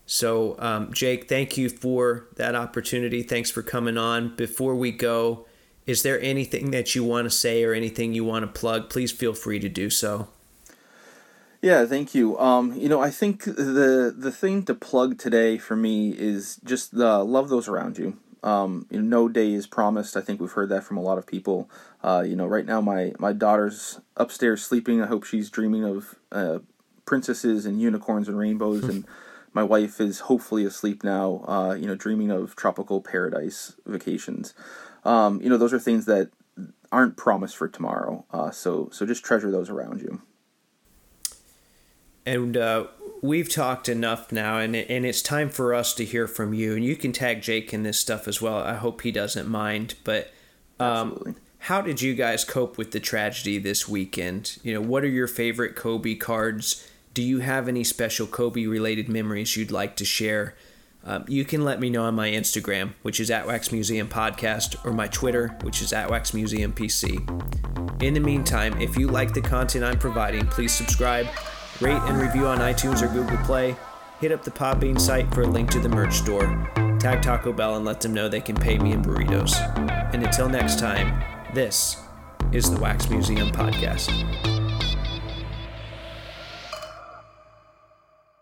[0.05, 3.23] So, um, Jake, thank you for that opportunity.
[3.23, 4.35] Thanks for coming on.
[4.35, 5.45] Before we go,
[5.85, 8.89] is there anything that you want to say or anything you want to plug?
[8.89, 10.27] Please feel free to do so.
[11.61, 12.37] Yeah, thank you.
[12.37, 16.93] Um, you know, I think the the thing to plug today for me is just
[16.93, 18.17] uh, love those around you.
[18.43, 20.15] Um, you know, no day is promised.
[20.15, 21.67] I think we've heard that from a lot of people.
[22.03, 25.01] Uh, you know, right now my my daughter's upstairs sleeping.
[25.01, 26.59] I hope she's dreaming of uh,
[27.05, 29.03] princesses and unicorns and rainbows, and
[29.55, 31.43] my wife is hopefully asleep now.
[31.47, 34.53] Uh, you know, dreaming of tropical paradise vacations.
[35.05, 36.29] Um, you know, those are things that
[36.91, 38.25] aren't promised for tomorrow.
[38.31, 40.21] Uh, so so just treasure those around you.
[42.25, 42.87] And uh,
[43.21, 46.75] we've talked enough now, and and it's time for us to hear from you.
[46.75, 48.57] And you can tag Jake in this stuff as well.
[48.57, 49.95] I hope he doesn't mind.
[50.03, 50.33] But
[50.81, 54.57] um, how did you guys cope with the tragedy this weekend?
[54.63, 56.85] You know, what are your favorite Kobe cards?
[57.15, 60.53] Do you have any special Kobe related memories you'd like to share?
[61.05, 64.85] Um, you can let me know on my Instagram, which is at Wax Museum Podcast,
[64.85, 68.03] or my Twitter, which is at Wax Museum PC.
[68.03, 71.27] In the meantime, if you like the content I'm providing, please subscribe,
[71.79, 73.77] rate and review on iTunes or Google Play.
[74.19, 76.69] Hit up the Podbean site for a link to the merch store.
[76.99, 79.53] Tag Taco Bell and let them know they can pay me in burritos.
[80.13, 81.95] And until next time, this
[82.51, 84.64] is the Wax Museum Podcast.